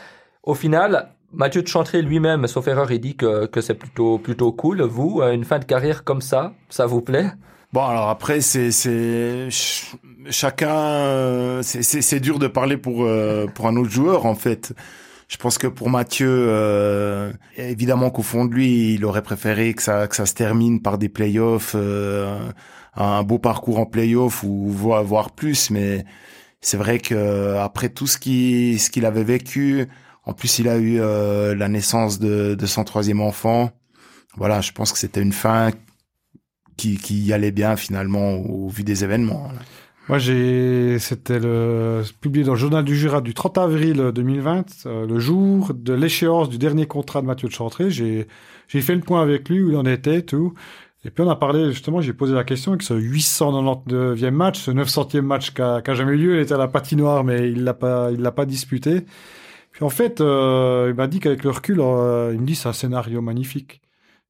Au 0.43 0.53
final, 0.53 1.09
Mathieu 1.31 1.61
de 1.61 1.67
Chantré 1.67 2.01
lui-même, 2.01 2.47
sauf 2.47 2.67
erreur, 2.67 2.91
il 2.91 2.99
dit 2.99 3.15
que, 3.15 3.45
que 3.45 3.61
c'est 3.61 3.75
plutôt, 3.75 4.17
plutôt 4.17 4.51
cool. 4.51 4.81
Vous, 4.81 5.21
euh, 5.21 5.31
une 5.31 5.43
fin 5.45 5.59
de 5.59 5.65
carrière 5.65 6.03
comme 6.03 6.21
ça, 6.21 6.53
ça 6.69 6.85
vous 6.85 7.01
plaît? 7.01 7.27
Bon, 7.71 7.85
alors 7.85 8.09
après, 8.09 8.41
c'est, 8.41 8.71
c'est, 8.71 9.49
ch- 9.51 9.95
chacun, 10.31 10.75
euh, 10.75 11.61
c'est, 11.61 11.83
c'est, 11.83 12.19
dur 12.19 12.39
de 12.39 12.47
parler 12.47 12.77
pour, 12.77 13.03
euh, 13.03 13.45
pour 13.45 13.67
un 13.67 13.75
autre 13.75 13.91
joueur, 13.91 14.25
en 14.25 14.33
fait. 14.33 14.73
Je 15.27 15.37
pense 15.37 15.59
que 15.59 15.67
pour 15.67 15.91
Mathieu, 15.91 16.27
euh, 16.27 17.31
évidemment 17.55 18.09
qu'au 18.09 18.23
fond 18.23 18.45
de 18.45 18.53
lui, 18.55 18.95
il 18.95 19.05
aurait 19.05 19.21
préféré 19.21 19.75
que 19.75 19.83
ça, 19.83 20.07
que 20.07 20.15
ça 20.15 20.25
se 20.25 20.33
termine 20.33 20.81
par 20.81 20.97
des 20.97 21.09
playoffs, 21.09 21.73
euh, 21.75 22.39
un 22.95 23.21
beau 23.21 23.37
parcours 23.37 23.77
en 23.77 23.85
playoffs 23.85 24.41
ou 24.43 24.67
voire, 24.69 25.31
plus. 25.31 25.69
Mais 25.69 26.05
c'est 26.61 26.77
vrai 26.77 26.97
que 26.97 27.55
après 27.57 27.89
tout 27.89 28.07
ce 28.07 28.17
qui, 28.17 28.79
ce 28.79 28.89
qu'il 28.89 29.05
avait 29.05 29.23
vécu, 29.23 29.87
en 30.29 30.33
plus 30.33 30.59
il 30.59 30.69
a 30.69 30.77
eu 30.77 30.99
euh, 30.99 31.55
la 31.55 31.67
naissance 31.67 32.19
de, 32.19 32.55
son 32.65 32.83
troisième 32.83 33.19
enfant. 33.19 33.71
Voilà, 34.37 34.61
je 34.61 34.71
pense 34.71 34.93
que 34.93 34.99
c'était 34.99 35.21
une 35.21 35.33
fin 35.33 35.71
qui, 36.77 37.33
allait 37.33 37.51
bien 37.51 37.75
finalement 37.75 38.35
au, 38.35 38.69
vu 38.69 38.83
des 38.83 39.03
événements. 39.03 39.51
Moi, 40.07 40.19
j'ai, 40.19 40.97
c'était 40.99 41.39
publié 42.21 42.45
dans 42.45 42.53
le 42.53 42.59
journal 42.59 42.85
du 42.85 42.95
Jura 42.95 43.21
du 43.21 43.33
30 43.33 43.57
avril 43.57 44.11
2020, 44.13 44.85
euh, 44.85 45.07
le 45.07 45.19
jour 45.19 45.73
de 45.73 45.93
l'échéance 45.93 46.47
du 46.47 46.57
dernier 46.57 46.85
contrat 46.85 47.21
de 47.21 47.27
Mathieu 47.27 47.47
de 47.47 47.53
Chantré. 47.53 47.89
J'ai, 47.89 48.27
fait 48.67 48.95
le 48.95 49.01
point 49.01 49.21
avec 49.21 49.49
lui 49.49 49.61
où 49.61 49.71
il 49.71 49.75
en 49.75 49.85
était, 49.85 50.21
tout. 50.21 50.53
Et 51.05 51.09
puis 51.09 51.23
on 51.23 51.29
a 51.29 51.35
parlé, 51.35 51.71
justement, 51.71 52.01
j'ai 52.01 52.13
posé 52.13 52.33
la 52.33 52.43
question 52.43 52.71
avec 52.73 52.83
ce 52.83 52.93
899e 52.93 54.31
match, 54.31 54.59
ce 54.59 54.71
900e 54.71 55.21
match 55.21 55.53
qui 55.53 55.61
a 55.61 55.81
jamais 55.93 56.13
eu 56.13 56.17
lieu. 56.17 56.35
Il 56.35 56.41
était 56.41 56.53
à 56.53 56.57
la 56.57 56.67
patinoire, 56.67 57.23
mais 57.23 57.49
il 57.49 57.63
l'a 57.63 57.73
pas, 57.73 58.11
il 58.11 58.21
l'a 58.21 58.31
pas 58.31 58.45
disputé. 58.45 59.05
En 59.81 59.89
fait, 59.89 60.19
euh, 60.21 60.87
il 60.89 60.95
m'a 60.95 61.07
dit 61.07 61.19
qu'avec 61.19 61.43
le 61.43 61.51
recul, 61.51 61.79
euh, 61.79 62.31
il 62.33 62.41
me 62.41 62.45
dit 62.45 62.55
c'est 62.55 62.69
un 62.69 62.73
scénario 62.73 63.21
magnifique. 63.21 63.81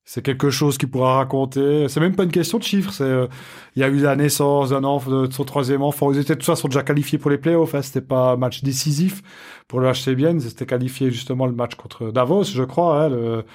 c'est 0.06 0.22
quelque 0.24 0.50
chose 0.50 0.78
qu'il 0.78 0.90
pourra 0.90 1.18
raconter. 1.18 1.88
C'est 1.90 2.00
même 2.00 2.16
pas 2.16 2.24
une 2.24 2.32
question 2.32 2.58
de 2.58 2.64
chiffres. 2.64 2.92
C'est, 2.92 3.04
euh, 3.04 3.28
il 3.76 3.82
y 3.82 3.84
a 3.84 3.90
eu 3.90 3.98
la 4.00 4.16
naissance 4.16 4.72
d'un 4.72 4.84
enfant, 4.84 5.12
de 5.28 5.32
son 5.32 5.44
troisième 5.46 5.84
enfant. 5.84 6.12
Ils 6.12 6.20
étaient 6.20 6.34
de 6.34 6.40
toute 6.40 6.46
façon 6.46 6.68
déjà 6.68 6.84
qualifiés 6.84 7.20
pour 7.20 7.32
les 7.32 7.38
playoffs. 7.38 7.76
Hein. 7.76 7.82
C'était 7.84 8.02
pas 8.02 8.32
un 8.34 8.38
match 8.38 8.64
décisif 8.64 9.22
pour 9.68 9.80
le 9.82 9.92
HC. 9.92 10.40
C'était 10.42 10.66
qualifié 10.66 11.12
justement 11.12 11.46
le 11.46 11.54
match 11.54 11.76
contre 11.76 12.12
Davos, 12.12 12.46
je 12.46 12.64
crois, 12.64 13.04
hein, 13.04 13.10
le, 13.10 13.46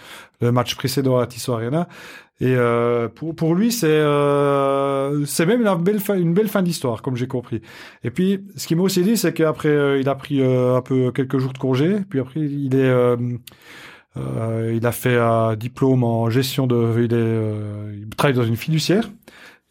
le, 0.40 0.52
match 0.52 0.76
précédent 0.76 1.18
à 1.18 1.26
Tissot 1.26 1.54
Arena. 1.54 1.88
Et 2.40 2.56
euh, 2.56 3.08
pour, 3.08 3.34
pour 3.34 3.54
lui, 3.54 3.70
c'est 3.70 3.86
euh, 3.86 5.24
c'est 5.24 5.46
même 5.46 5.64
une 5.64 5.82
belle 5.82 6.00
fin, 6.00 6.16
une 6.16 6.34
belle 6.34 6.48
fin 6.48 6.62
d'histoire, 6.62 7.00
comme 7.00 7.16
j'ai 7.16 7.28
compris. 7.28 7.60
Et 8.02 8.10
puis, 8.10 8.44
ce 8.56 8.66
qui 8.66 8.74
m'a 8.74 8.82
aussi 8.82 9.02
dit, 9.02 9.16
c'est 9.16 9.32
qu'après, 9.32 9.68
euh, 9.68 10.00
il 10.00 10.08
a 10.08 10.14
pris 10.14 10.42
un 10.42 10.82
peu 10.82 11.12
quelques 11.12 11.38
jours 11.38 11.52
de 11.52 11.58
congé. 11.58 11.98
Puis 12.08 12.20
après, 12.20 12.40
il 12.40 12.74
est 12.74 12.90
euh, 14.16 14.72
il 14.74 14.86
a 14.86 14.92
fait 14.92 15.18
un 15.18 15.56
diplôme 15.56 16.04
en 16.04 16.30
gestion 16.30 16.66
de. 16.66 16.94
Il, 16.98 17.12
est, 17.12 17.16
euh, 17.16 17.92
il 17.96 18.08
travaille 18.10 18.36
dans 18.36 18.44
une 18.44 18.56
fiduciaire. 18.56 19.10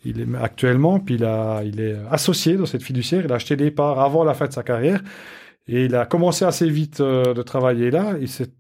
Il 0.05 0.19
est 0.19 0.27
actuellement, 0.41 0.99
puis 0.99 1.15
il, 1.15 1.23
a, 1.23 1.61
il 1.63 1.79
est 1.79 1.95
associé 2.11 2.57
dans 2.57 2.65
cette 2.65 2.83
fiduciaire. 2.83 3.23
Il 3.23 3.31
a 3.31 3.35
acheté 3.35 3.55
des 3.55 3.71
parts 3.71 4.01
avant 4.01 4.25
la 4.25 4.33
fin 4.33 4.47
de 4.47 4.53
sa 4.53 4.63
carrière. 4.63 5.01
Et 5.67 5.85
il 5.85 5.95
a 5.95 6.05
commencé 6.05 6.43
assez 6.45 6.69
vite 6.69 6.99
euh, 6.99 7.33
de 7.33 7.41
travailler 7.41 7.89
là. 7.89 8.17
Et 8.19 8.27
c'est 8.27 8.51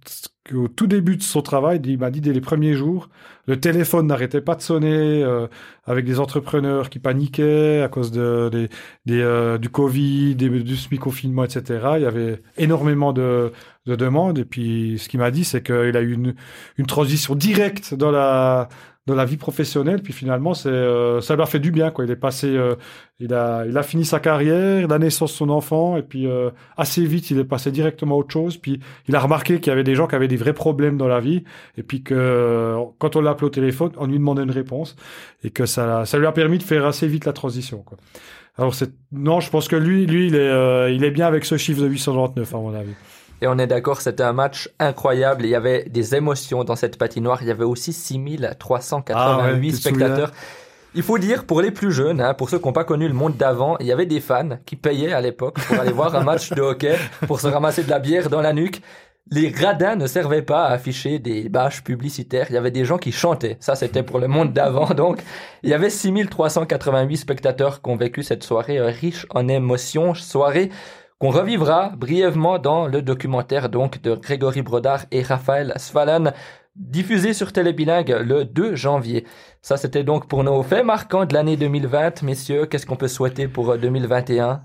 au 0.53 0.67
tout 0.67 0.87
début 0.87 1.15
de 1.17 1.23
son 1.23 1.41
travail, 1.41 1.81
il 1.85 1.97
m'a 1.97 2.11
dit 2.11 2.19
dès 2.19 2.33
les 2.33 2.41
premiers 2.41 2.73
jours, 2.73 3.09
le 3.47 3.59
téléphone 3.59 4.07
n'arrêtait 4.07 4.41
pas 4.41 4.55
de 4.55 4.61
sonner 4.61 5.23
euh, 5.23 5.47
avec 5.85 6.05
des 6.05 6.19
entrepreneurs 6.19 6.89
qui 6.89 6.99
paniquaient 6.99 7.81
à 7.81 7.87
cause 7.87 8.11
de, 8.11 8.49
des, 9.05 9.21
euh, 9.21 9.57
du 9.57 9.69
Covid, 9.69 10.35
du 10.35 10.75
semi-confinement, 10.75 11.45
etc. 11.45 11.93
Il 11.95 12.01
y 12.01 12.05
avait 12.05 12.41
énormément 12.57 13.13
de, 13.13 13.53
de 13.85 13.95
demandes. 13.95 14.37
Et 14.37 14.45
puis, 14.45 14.99
ce 14.99 15.07
qu'il 15.07 15.19
m'a 15.19 15.31
dit, 15.31 15.45
c'est 15.45 15.63
qu'il 15.63 15.95
a 15.95 16.01
eu 16.01 16.13
une, 16.13 16.35
une 16.77 16.85
transition 16.87 17.35
directe 17.35 17.93
dans 17.93 18.11
la 18.11 18.69
dans 19.05 19.15
la 19.15 19.25
vie 19.25 19.37
professionnelle. 19.37 20.01
Puis 20.01 20.13
finalement, 20.13 20.53
c'est 20.53 20.69
euh, 20.69 21.19
ça 21.21 21.35
lui 21.35 21.41
a 21.41 21.45
fait 21.45 21.59
du 21.59 21.71
bien. 21.71 21.91
Quoi. 21.91 22.05
Il 22.05 22.11
est 22.11 22.15
passé, 22.15 22.47
euh, 22.47 22.75
il 23.19 23.33
a 23.33 23.65
il 23.67 23.77
a 23.77 23.83
fini 23.83 24.05
sa 24.05 24.19
carrière, 24.19 24.87
la 24.87 24.99
naissance 24.99 25.31
de 25.33 25.37
son 25.37 25.49
enfant, 25.49 25.97
et 25.97 26.03
puis 26.03 26.27
euh, 26.27 26.49
assez 26.77 27.05
vite, 27.05 27.29
il 27.31 27.39
est 27.39 27.43
passé 27.43 27.71
directement 27.71 28.15
à 28.15 28.17
autre 28.19 28.31
chose. 28.31 28.57
Puis 28.57 28.79
il 29.07 29.15
a 29.15 29.19
remarqué 29.19 29.59
qu'il 29.59 29.71
y 29.71 29.73
avait 29.73 29.83
des 29.83 29.95
gens 29.95 30.07
qui 30.07 30.15
avaient 30.15 30.27
des 30.27 30.37
vrais 30.37 30.53
problèmes 30.53 30.97
dans 30.97 31.07
la 31.07 31.19
vie, 31.19 31.43
et 31.77 31.83
puis 31.83 32.03
que 32.03 32.75
quand 32.99 33.15
on 33.15 33.21
l'appelait 33.21 33.47
au 33.47 33.49
téléphone, 33.49 33.91
on 33.97 34.07
lui 34.07 34.17
demandait 34.17 34.43
une 34.43 34.51
réponse, 34.51 34.95
et 35.43 35.49
que 35.49 35.65
ça 35.65 36.05
ça 36.05 36.17
lui 36.17 36.25
a 36.25 36.31
permis 36.31 36.57
de 36.57 36.63
faire 36.63 36.85
assez 36.85 37.07
vite 37.07 37.25
la 37.25 37.33
transition. 37.33 37.79
Quoi. 37.79 37.97
Alors 38.57 38.73
c'est 38.73 38.91
non, 39.11 39.39
je 39.39 39.49
pense 39.49 39.67
que 39.67 39.75
lui 39.75 40.05
lui 40.05 40.27
il 40.27 40.35
est 40.35 40.93
il 40.95 41.03
est 41.03 41.11
bien 41.11 41.27
avec 41.27 41.43
ce 41.45 41.57
chiffre 41.57 41.81
de 41.81 41.87
899 41.87 42.53
à 42.53 42.57
mon 42.57 42.73
avis. 42.73 42.93
Et 43.43 43.47
on 43.47 43.57
est 43.57 43.67
d'accord, 43.67 43.99
c'était 43.99 44.23
un 44.23 44.31
match 44.31 44.69
incroyable. 44.79 45.43
Il 45.43 45.49
y 45.49 45.55
avait 45.55 45.83
des 45.89 46.15
émotions 46.15 46.63
dans 46.63 46.77
cette 46.77 46.97
patinoire. 46.97 47.39
Il 47.41 47.49
y 47.49 47.51
avait 47.51 47.65
aussi 47.65 47.91
6388 47.91 49.73
ah 49.73 49.77
spectateurs. 49.77 50.31
Il 50.95 51.03
faut 51.03 51.17
dire, 51.17 51.43
pour 51.43 51.61
les 51.61 51.71
plus 51.71 51.91
jeunes, 51.91 52.21
hein, 52.21 52.35
pour 52.35 52.49
ceux 52.49 52.57
qui 52.57 52.65
n'ont 52.65 52.71
pas 52.71 52.85
connu 52.85 53.05
le 53.05 53.13
monde 53.13 53.35
d'avant, 53.35 53.75
il 53.81 53.85
y 53.85 53.91
avait 53.91 54.05
des 54.05 54.21
fans 54.21 54.59
qui 54.65 54.77
payaient 54.77 55.11
à 55.11 55.19
l'époque 55.19 55.59
pour 55.59 55.77
aller 55.77 55.91
voir 55.91 56.15
un 56.15 56.23
match 56.23 56.51
de 56.51 56.61
hockey, 56.61 56.97
pour 57.27 57.41
se 57.41 57.47
ramasser 57.47 57.83
de 57.83 57.89
la 57.89 57.99
bière 57.99 58.29
dans 58.29 58.39
la 58.39 58.53
nuque. 58.53 58.81
Les 59.29 59.51
gradins 59.51 59.97
ne 59.97 60.07
servaient 60.07 60.41
pas 60.41 60.63
à 60.63 60.71
afficher 60.71 61.19
des 61.19 61.49
bâches 61.49 61.83
publicitaires. 61.83 62.45
Il 62.49 62.53
y 62.53 62.57
avait 62.57 62.71
des 62.71 62.85
gens 62.85 62.97
qui 62.97 63.11
chantaient. 63.11 63.57
Ça, 63.59 63.75
c'était 63.75 64.03
pour 64.03 64.19
le 64.19 64.29
monde 64.29 64.53
d'avant. 64.53 64.93
Donc, 64.93 65.21
il 65.63 65.69
y 65.69 65.73
avait 65.73 65.89
6388 65.89 67.17
spectateurs 67.17 67.81
qui 67.81 67.89
ont 67.89 67.97
vécu 67.97 68.23
cette 68.23 68.43
soirée 68.43 68.79
riche 68.79 69.25
en 69.31 69.49
émotions. 69.49 70.13
Soirée 70.13 70.69
qu'on 71.23 71.29
revivra 71.29 71.93
brièvement 71.95 72.59
dans 72.59 72.85
le 72.85 73.01
documentaire 73.01 73.69
donc 73.69 74.01
de 74.01 74.13
Grégory 74.13 74.61
Brodard 74.61 75.05
et 75.09 75.21
Raphaël 75.21 75.71
Svalan, 75.77 76.33
diffusé 76.75 77.31
sur 77.31 77.53
Télébilingue 77.53 78.13
le 78.25 78.43
2 78.43 78.75
janvier. 78.75 79.25
Ça, 79.61 79.77
c'était 79.77 80.03
donc 80.03 80.27
pour 80.27 80.43
nos 80.43 80.61
faits 80.63 80.83
marquants 80.83 81.23
de 81.23 81.33
l'année 81.33 81.55
2020. 81.55 82.23
Messieurs, 82.23 82.65
qu'est-ce 82.65 82.85
qu'on 82.85 82.97
peut 82.97 83.07
souhaiter 83.07 83.47
pour 83.47 83.77
2021 83.77 84.49
euh, 84.49 84.55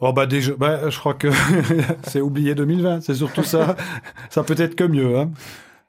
Oh 0.00 0.12
bah 0.12 0.26
déjà, 0.26 0.54
bah, 0.58 0.90
je 0.90 0.98
crois 0.98 1.14
que 1.14 1.28
c'est 2.02 2.20
oublié 2.20 2.56
2020, 2.56 3.02
c'est 3.02 3.14
surtout 3.14 3.44
ça. 3.44 3.76
ça 4.28 4.42
peut 4.42 4.56
être 4.58 4.74
que 4.74 4.82
mieux. 4.82 5.16
Hein. 5.16 5.30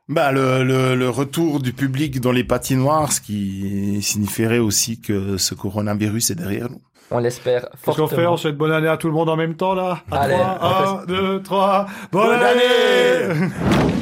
Bah 0.10 0.32
le, 0.32 0.64
le, 0.64 0.94
le, 0.94 1.10
retour 1.10 1.60
du 1.60 1.74
public 1.74 2.22
dans 2.22 2.32
les 2.32 2.44
patinoires, 2.44 3.12
ce 3.12 3.20
qui 3.20 4.00
signifierait 4.04 4.60
aussi 4.60 5.02
que 5.02 5.38
ce 5.38 5.56
coronavirus 5.56 6.30
est 6.30 6.36
derrière 6.36 6.70
nous. 6.70 6.82
On 7.12 7.20
l'espère 7.20 7.68
fortement. 7.82 8.08
Qu'est-ce 8.08 8.16
qu'on 8.16 8.22
fait 8.22 8.28
On 8.28 8.38
souhaite 8.38 8.58
bonne 8.58 8.72
année 8.72 8.88
à 8.88 8.98
tout 8.98 9.08
le 9.08 9.14
monde 9.14 9.30
en 9.30 9.36
même 9.36 9.56
temps, 9.56 9.74
là? 9.76 10.00
Allez, 10.12 10.34
3, 10.36 11.02
1, 11.04 11.06
2, 11.06 11.42
3, 11.44 11.86
bonne, 12.12 12.32
année, 12.32 13.50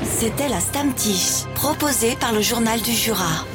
C'était 0.03 0.47
la 0.47 0.59
Stamtiche, 0.59 1.45
proposée 1.55 2.15
par 2.19 2.31
le 2.33 2.41
Journal 2.41 2.79
du 2.81 2.91
Jura. 2.91 3.45